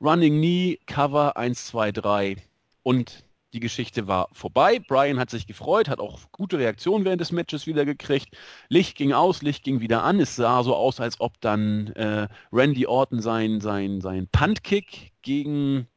[0.02, 2.36] Running Knee, Cover 1, 2, 3
[2.84, 3.24] und
[3.54, 4.80] die Geschichte war vorbei.
[4.80, 8.38] Brian hat sich gefreut, hat auch gute Reaktionen während des Matches wieder gekriegt.
[8.68, 10.20] Licht ging aus, Licht ging wieder an.
[10.20, 15.88] Es sah so aus, als ob dann äh, Randy Orton sein, sein, sein Puntkick gegen,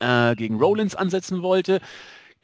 [0.00, 1.80] äh, gegen Rollins ansetzen wollte.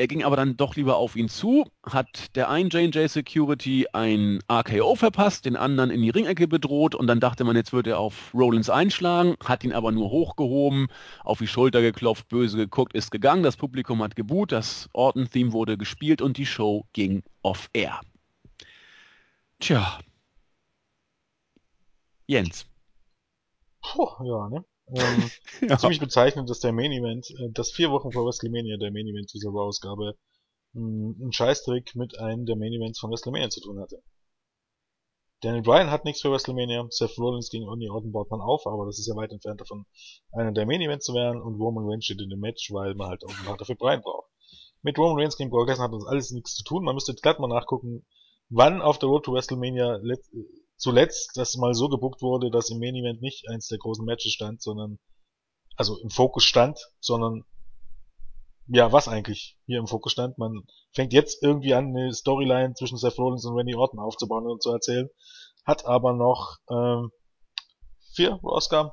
[0.03, 4.41] Er ging aber dann doch lieber auf ihn zu, hat der einen J&J Security ein
[4.51, 8.01] RKO verpasst, den anderen in die Ringecke bedroht und dann dachte man, jetzt wird er
[8.01, 10.89] auf Rollins einschlagen, hat ihn aber nur hochgehoben,
[11.23, 15.79] auf die Schulter geklopft, böse geguckt, ist gegangen, das Publikum hat geboot, das Orton-Theme wurde
[15.79, 18.01] gespielt und die Show ging off-air.
[19.61, 20.01] Tja.
[22.27, 22.67] Jens.
[23.81, 24.65] Puh, ja, ne?
[24.95, 25.31] Ähm,
[25.69, 25.79] ja.
[25.79, 29.33] Ziemlich bezeichnend, dass der Main Event, äh, dass vier Wochen vor WrestleMania der Main Event
[29.33, 30.17] dieser Raw-Ausgabe
[30.75, 34.03] äh, einen Scheißtrick mit einem der Main Events von WrestleMania zu tun hatte.
[35.41, 36.87] Daniel Bryan hat nichts für WrestleMania.
[36.91, 39.87] Seth Rollins gegen Only Orton baut man auf, aber das ist ja weit entfernt davon,
[40.31, 41.43] einer der Main Events zu werden.
[41.43, 44.03] Und Roman Reigns steht in dem Match, weil man halt auch einen Partner für Bryan
[44.03, 44.31] braucht.
[44.83, 46.85] Mit Roman Reigns gegen Brock Lesnar hat das alles nichts zu tun.
[46.85, 48.07] Man müsste jetzt glatt mal nachgucken,
[48.51, 49.99] wann auf der Road to WrestleMania
[50.77, 54.33] zuletzt das mal so gebuckt wurde, dass im Main Event nicht eins der großen Matches
[54.33, 54.99] stand, sondern
[55.77, 57.45] also im Fokus stand, sondern
[58.69, 60.39] ja, was eigentlich hier im Fokus stand.
[60.39, 60.63] Man
[60.93, 64.71] fängt jetzt irgendwie an, eine Storyline zwischen Seth Rollins und Randy Orton aufzubauen und zu
[64.71, 65.09] erzählen,
[65.65, 67.11] hat aber noch ähm,
[68.15, 68.91] vier Ausgaben.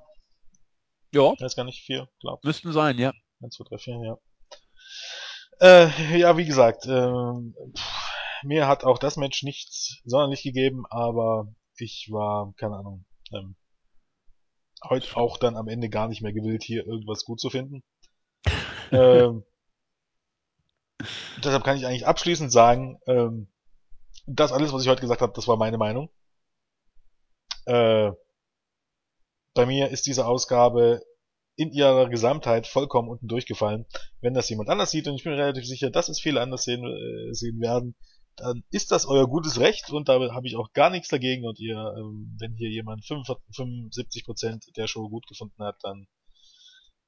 [1.13, 1.33] Ja.
[1.33, 2.43] Ich weiß gar nicht, vier, glaub.
[2.43, 3.13] Müssten sein, ja.
[3.41, 4.17] Eins, zwei, drei, vier, ja.
[5.61, 7.33] Äh, ja, wie gesagt, äh,
[8.43, 11.47] mir hat auch das Match nichts sonderlich gegeben, aber
[11.81, 13.55] ich war, keine Ahnung, ähm,
[14.83, 17.83] heute auch dann am Ende gar nicht mehr gewillt, hier irgendwas gut zu finden.
[18.91, 19.43] ähm,
[21.43, 23.47] deshalb kann ich eigentlich abschließend sagen, ähm,
[24.25, 26.09] das alles, was ich heute gesagt habe, das war meine Meinung.
[27.65, 28.11] Äh,
[29.53, 31.01] bei mir ist diese Ausgabe
[31.55, 33.85] in ihrer Gesamtheit vollkommen unten durchgefallen.
[34.21, 36.85] Wenn das jemand anders sieht, und ich bin relativ sicher, dass es viele anders sehen,
[36.85, 37.95] äh, sehen werden,
[38.39, 41.45] dann ist das euer gutes Recht und da habe ich auch gar nichts dagegen.
[41.45, 46.07] Und ihr, ähm, wenn hier jemand 75% der Show gut gefunden hat, dann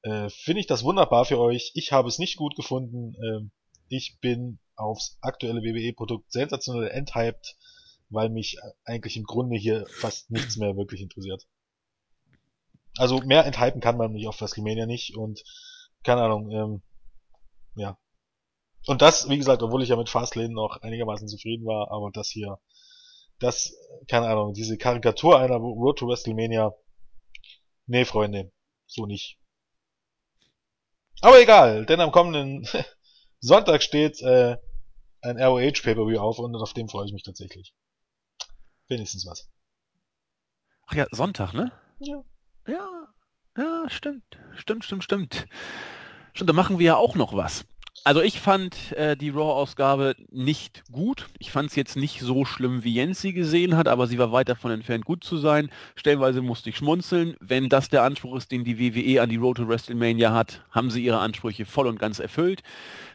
[0.03, 1.71] äh, finde ich das wunderbar für euch.
[1.75, 3.15] Ich habe es nicht gut gefunden.
[3.15, 3.49] Äh,
[3.89, 7.55] ich bin aufs aktuelle WWE-Produkt sensationell enthyped,
[8.09, 11.45] weil mich eigentlich im Grunde hier fast nichts mehr wirklich interessiert.
[12.97, 15.43] Also mehr enthypen kann man mich auf WrestleMania nicht und
[16.03, 16.81] keine Ahnung, ähm,
[17.75, 17.97] ja.
[18.87, 22.29] Und das, wie gesagt, obwohl ich ja mit Fastlane noch einigermaßen zufrieden war, aber das
[22.29, 22.59] hier,
[23.39, 23.75] das,
[24.07, 26.73] keine Ahnung, diese Karikatur einer Road to WrestleMania,
[27.85, 28.51] nee, Freunde,
[28.87, 29.37] so nicht.
[31.21, 32.67] Aber egal, denn am kommenden
[33.39, 34.57] Sonntag steht äh,
[35.21, 37.75] ein ROH Pay-Per-View auf und auf dem freue ich mich tatsächlich.
[38.87, 39.47] Wenigstens was.
[40.87, 41.71] Ach ja, Sonntag, ne?
[41.99, 42.23] Ja.
[42.67, 43.07] Ja,
[43.57, 44.23] ja, stimmt.
[44.55, 45.45] Stimmt, stimmt, stimmt.
[46.33, 47.65] Stimmt, da machen wir ja auch noch was.
[48.03, 51.27] Also ich fand äh, die Raw-Ausgabe nicht gut.
[51.37, 54.31] Ich fand es jetzt nicht so schlimm, wie Jens sie gesehen hat, aber sie war
[54.31, 55.69] weit davon entfernt, gut zu sein.
[55.95, 57.35] Stellenweise musste ich schmunzeln.
[57.39, 60.89] Wenn das der Anspruch ist, den die WWE an die Road to WrestleMania hat, haben
[60.89, 62.63] sie ihre Ansprüche voll und ganz erfüllt.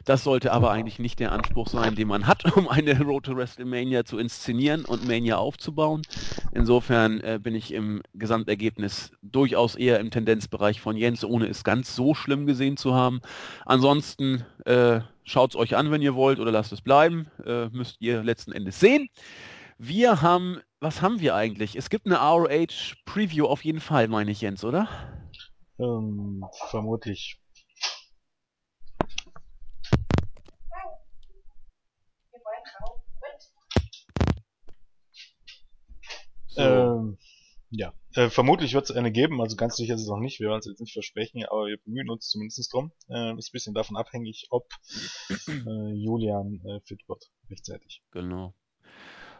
[0.07, 3.37] Das sollte aber eigentlich nicht der Anspruch sein, den man hat, um eine Road to
[3.37, 6.03] WrestleMania zu inszenieren und Mania aufzubauen.
[6.53, 11.97] Insofern äh, bin ich im Gesamtergebnis durchaus eher im Tendenzbereich von Jens, ohne es ganz
[11.97, 13.21] so schlimm gesehen zu haben.
[13.65, 17.27] Ansonsten äh, schaut es euch an, wenn ihr wollt, oder lasst es bleiben.
[17.45, 19.09] Äh, müsst ihr letzten Endes sehen.
[19.77, 21.75] Wir haben, was haben wir eigentlich?
[21.75, 24.89] Es gibt eine ROH Preview auf jeden Fall, meine ich, Jens, oder?
[25.81, 27.41] Ähm, vermutlich.
[36.57, 36.63] So.
[36.63, 37.19] Ähm,
[37.71, 40.49] ja, äh, vermutlich wird es eine geben, also ganz sicher ist es noch nicht, wir
[40.49, 42.93] werden es jetzt nicht versprechen, aber wir bemühen uns zumindest drum.
[43.09, 44.69] Äh, ist ein bisschen davon abhängig, ob
[45.49, 48.03] äh, Julian äh, fit wird, rechtzeitig.
[48.13, 48.55] Genau.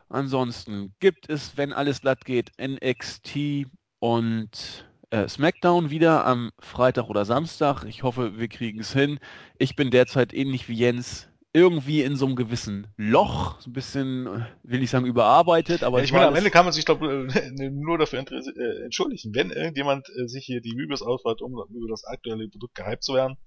[0.09, 3.67] Ansonsten gibt es, wenn alles glatt geht, NXT
[3.99, 7.85] und äh, SmackDown wieder am Freitag oder Samstag.
[7.85, 9.19] Ich hoffe, wir kriegen es hin.
[9.59, 14.47] Ich bin derzeit ähnlich wie Jens irgendwie in so einem gewissen Loch, so ein bisschen,
[14.63, 15.99] will ich sagen, überarbeitet, aber.
[15.99, 19.51] Ja, ich meine, am Ende kann man sich, glaube äh, nur dafür äh, entschuldigen, wenn
[19.51, 23.39] irgendjemand äh, sich hier die Reviews auswählt, um über das aktuelle Produkt gehypt zu werden.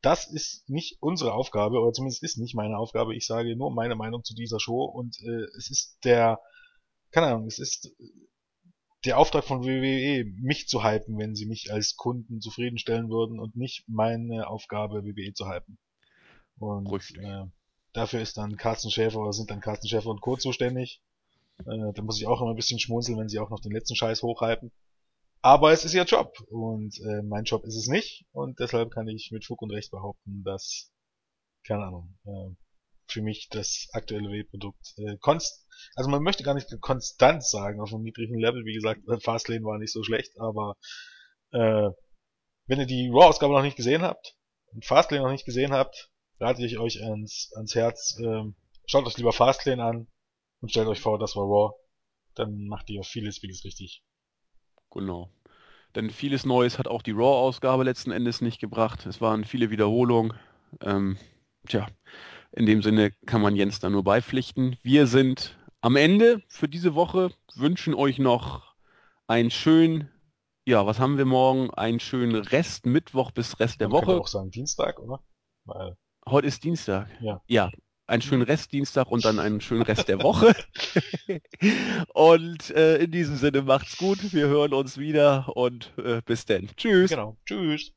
[0.00, 3.16] Das ist nicht unsere Aufgabe, oder zumindest ist nicht meine Aufgabe.
[3.16, 6.38] Ich sage nur meine Meinung zu dieser Show und äh, es ist der,
[7.10, 7.92] keine Ahnung, es ist
[9.04, 13.56] der Auftrag von WWE, mich zu hypen, wenn sie mich als Kunden zufriedenstellen würden und
[13.56, 15.78] nicht meine Aufgabe, WWE zu hypen.
[16.60, 17.46] Und äh,
[17.92, 20.36] dafür ist dann Carsten Schäfer oder sind dann Carsten Schäfer und Co.
[20.36, 21.02] zuständig.
[21.60, 23.96] Äh, da muss ich auch immer ein bisschen schmunzeln, wenn sie auch noch den letzten
[23.96, 24.70] Scheiß hochhalten.
[25.42, 29.08] Aber es ist ihr Job und äh, mein Job ist es nicht und deshalb kann
[29.08, 30.92] ich mit Fug und Recht behaupten, dass,
[31.66, 32.54] keine Ahnung, äh,
[33.08, 37.92] für mich das aktuelle W-Produkt äh, konst also man möchte gar nicht konstant sagen auf
[37.92, 40.76] einem niedrigen Level, wie gesagt, Fastlane war nicht so schlecht, aber
[41.52, 41.90] äh,
[42.66, 44.36] wenn ihr die Raw-Ausgabe noch nicht gesehen habt
[44.72, 46.09] und Fastlane noch nicht gesehen habt,
[46.40, 48.54] rate ich euch ans, ans Herz, ähm,
[48.86, 50.06] schaut euch lieber Fastlane an
[50.60, 51.74] und stellt euch vor, das war Raw.
[52.34, 54.02] Dann macht ihr vieles, vieles richtig.
[54.90, 55.30] Genau.
[55.94, 59.06] Denn vieles Neues hat auch die Raw-Ausgabe letzten Endes nicht gebracht.
[59.06, 60.32] Es waren viele Wiederholungen.
[60.80, 61.18] Ähm,
[61.66, 61.88] tja,
[62.52, 64.76] in dem Sinne kann man Jens da nur beipflichten.
[64.82, 68.74] Wir sind am Ende für diese Woche, wünschen euch noch
[69.26, 70.10] einen schönen,
[70.64, 71.70] ja, was haben wir morgen?
[71.70, 74.20] Einen schönen Rest Mittwoch bis Rest der man Woche.
[74.20, 75.22] auch sagen Dienstag, oder?
[75.64, 75.96] Weil
[76.30, 77.08] Heute ist Dienstag.
[77.20, 77.42] Ja.
[77.48, 77.70] Ja.
[78.06, 80.54] einen schönen Restdienstag und dann einen schönen Rest der Woche.
[82.14, 84.32] und äh, in diesem Sinne macht's gut.
[84.32, 86.68] Wir hören uns wieder und äh, bis dann.
[86.76, 87.10] Tschüss.
[87.10, 87.36] Genau.
[87.46, 87.92] Tschüss.